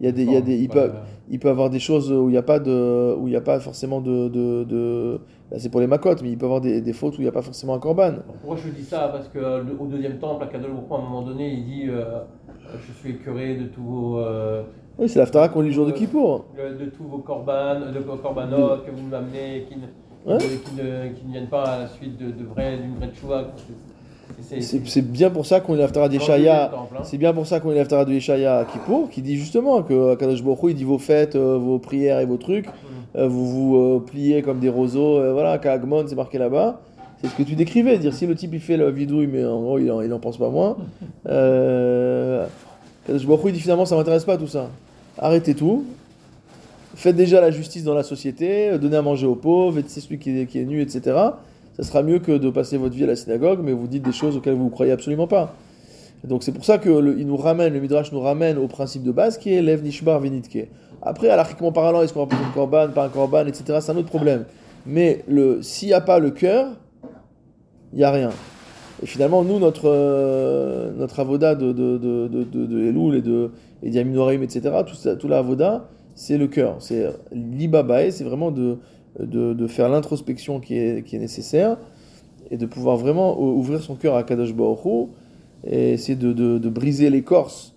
[0.00, 0.90] il y a des, il y a des, il peut,
[1.30, 3.40] il peut avoir des choses où il n'y a pas de, où il n'y a
[3.40, 5.20] pas forcément de, de,
[5.56, 7.32] c'est pour les macotes, mais il peut avoir des, des fautes où il n'y a
[7.32, 8.14] pas forcément un korban.
[8.26, 9.08] Pourquoi je dis ça?
[9.08, 11.84] Parce que euh, le- au deuxième temple, à Hu, à un moment donné, il dit
[11.88, 12.20] euh, euh,
[12.86, 14.18] Je suis écœuré de tous vos.
[14.18, 14.62] euh,
[14.98, 16.44] Oui, c'est l'Aftara qu'on lit le jour de Kippour.
[16.56, 19.74] de, tous vos corbanes, de vos corbanotes que vous m'amenez, qui
[20.26, 23.46] qui, ne, qui ne viennent pas à la suite de, de vrai, d'une vraie tchouva.
[24.84, 26.70] C'est- bien pour ça qu'on lit l'Aftara d'Eshaya.
[26.74, 27.00] hein.
[27.04, 30.14] C'est bien pour ça qu'on lit l'Aftara de Yeshaya à Kippour, qui dit justement que
[30.14, 32.66] Kadosh Baruch il dit vos fêtes, euh, vos prières et vos trucs,
[33.16, 36.80] euh, vous vous euh, pliez comme des roseaux, euh, voilà, Kaagmon, c'est marqué là-bas.
[37.20, 39.60] C'est ce que tu décrivais, dire si le type il fait la vidouille, mais en
[39.60, 40.76] gros il en, il en pense pas moins.
[41.28, 42.46] Euh,
[43.06, 44.68] Kadosh Baruch il dit finalement ça m'intéresse pas tout ça.
[45.18, 45.84] Arrêtez tout.
[46.94, 50.00] Faites déjà la justice dans la société, euh, donnez à manger aux pauvres, et c'est
[50.00, 51.16] celui qui est, qui est nu, etc.
[51.78, 54.12] Ça sera mieux que de passer votre vie à la synagogue, mais vous dites des
[54.12, 55.54] choses auxquelles vous ne croyez absolument pas.
[56.24, 59.12] Donc c'est pour ça que le, nous ramène, le Midrash nous ramène au principe de
[59.12, 60.68] base qui est Lev Nishbar Venitke.
[61.02, 63.96] Après, alachiquement parlant, est-ce qu'on va prendre un korban, pas un korban, etc., c'est un
[63.96, 64.44] autre problème.
[64.84, 65.24] Mais
[65.60, 66.72] s'il n'y a pas le cœur,
[67.92, 68.30] il n'y a rien.
[69.00, 73.52] Et finalement, nous, notre, euh, avoda de, de, Elul et de
[73.84, 75.44] et etc., tout, ça, tout la
[76.16, 76.76] c'est le cœur.
[76.80, 78.78] C'est l'ibabae, c'est vraiment de,
[79.18, 81.76] de, de faire l'introspection qui est, qui est nécessaire
[82.50, 85.08] et de pouvoir vraiment ou- ouvrir son cœur à Kadosh Baruch
[85.64, 87.74] et essayer de, de, de briser l'écorce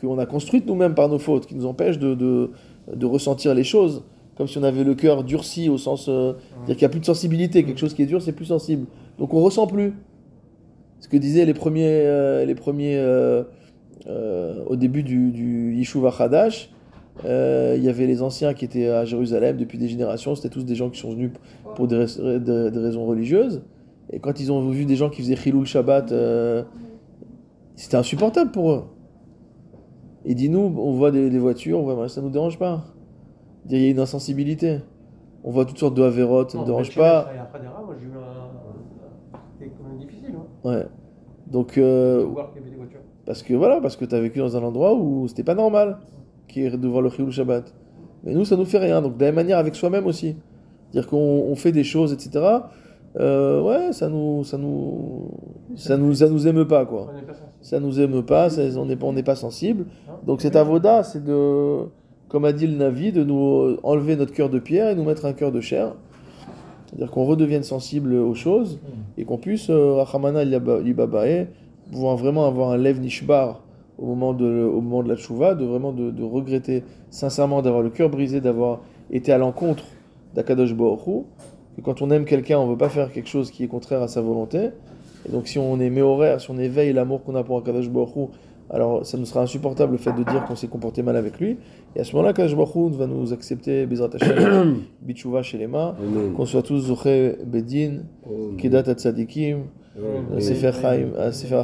[0.00, 2.50] qu'on a construite nous-mêmes par nos fautes, qui nous empêche de,
[3.04, 4.02] ressentir les choses,
[4.36, 6.08] comme si on avait le cœur durci au sens...
[6.08, 6.32] euh,
[6.66, 8.86] dire qu'il n'y a plus de sensibilité, quelque chose qui est dur, c'est plus sensible.
[9.18, 9.92] Donc on ressent plus.
[11.00, 13.42] Ce que disaient les premiers, euh, les premiers euh,
[14.06, 16.70] euh, au début du, du Yishuv Hadash,
[17.24, 20.64] euh, il y avait les anciens qui étaient à Jérusalem depuis des générations, c'était tous
[20.64, 21.32] des gens qui sont venus
[21.74, 23.62] pour des, rais- des- des raisons religieuses.
[24.10, 26.62] Et quand ils ont vu des gens qui faisaient Chilul Shabbat, euh,
[27.76, 28.84] c'était insupportable pour eux.
[30.24, 32.84] Il dit nous, on voit des, des voitures, on voit, ça nous dérange pas.
[33.68, 34.78] Il y a une insensibilité.
[35.44, 37.30] On voit toutes sortes de Averot, ça ne dérange pas.
[37.32, 39.38] et moi j'ai eu un.
[39.58, 40.86] C'était quand même difficile, hein, Ouais.
[41.46, 43.00] Donc, euh, voir qu'il y avait des voitures.
[43.24, 45.98] parce que voilà, parce que tu as vécu dans un endroit où c'était pas normal
[46.48, 47.72] qui est de voir le Chilul Shabbat.
[48.24, 49.00] Mais nous, ça nous fait rien.
[49.00, 50.36] Donc, de la même manière avec soi-même aussi.
[50.92, 52.44] Dire qu'on on fait des choses, etc.
[53.20, 55.30] Euh, ouais, ça nous, ça nous,
[55.76, 57.12] ça nous, ça nous émeut pas quoi.
[57.62, 59.86] Ça nous émeut pas, ça- on n'est pas, on n'est pas sensible.
[60.26, 61.80] Donc cet avoda, c'est de,
[62.28, 65.24] comme a dit le Navi, de nous enlever notre cœur de pierre et nous mettre
[65.24, 65.94] un cœur de chair.
[66.86, 68.78] C'est-à-dire qu'on redevienne sensible aux choses
[69.16, 71.46] et qu'on puisse, euh, Rachamana Liba- Libabae,
[71.90, 73.60] pouvoir vraiment avoir un lev nishbar
[73.98, 77.82] au moment de, au moment de la tchouva, de vraiment de, de regretter sincèrement d'avoir
[77.82, 78.80] le cœur brisé, d'avoir
[79.10, 79.84] été à l'encontre
[80.34, 81.22] d'Akadosh Baruch Hu,
[81.76, 84.02] que quand on aime quelqu'un, on ne veut pas faire quelque chose qui est contraire
[84.02, 84.70] à sa volonté.
[85.28, 88.16] Et donc si on est méhoraire, si on éveille l'amour qu'on a pour Akadosh Baruch
[88.16, 88.26] Hu,
[88.70, 91.56] alors ça nous sera insupportable le fait de dire qu'on s'est comporté mal avec lui.
[91.96, 95.66] Et à ce moment-là, Akadosh Baruch Hu va nous accepter Bezrat Hashem, Bitchouva chez les
[95.66, 95.96] mains,
[96.36, 98.02] qu'on soit tous Zoché Bedin,
[98.58, 99.64] Kedat Atzadikim.
[100.38, 100.70] Sefer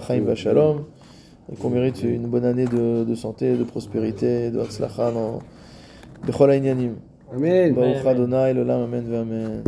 [0.01, 0.85] Chaim, Bachalom,
[1.53, 5.41] et qu'on mérite une bonne année de, de santé, de prospérité, de Hatzlacha dans
[6.27, 6.51] Bechol.
[6.51, 7.75] Amen.
[7.75, 9.63] Baruch Adonai, l'olam, amen, amen.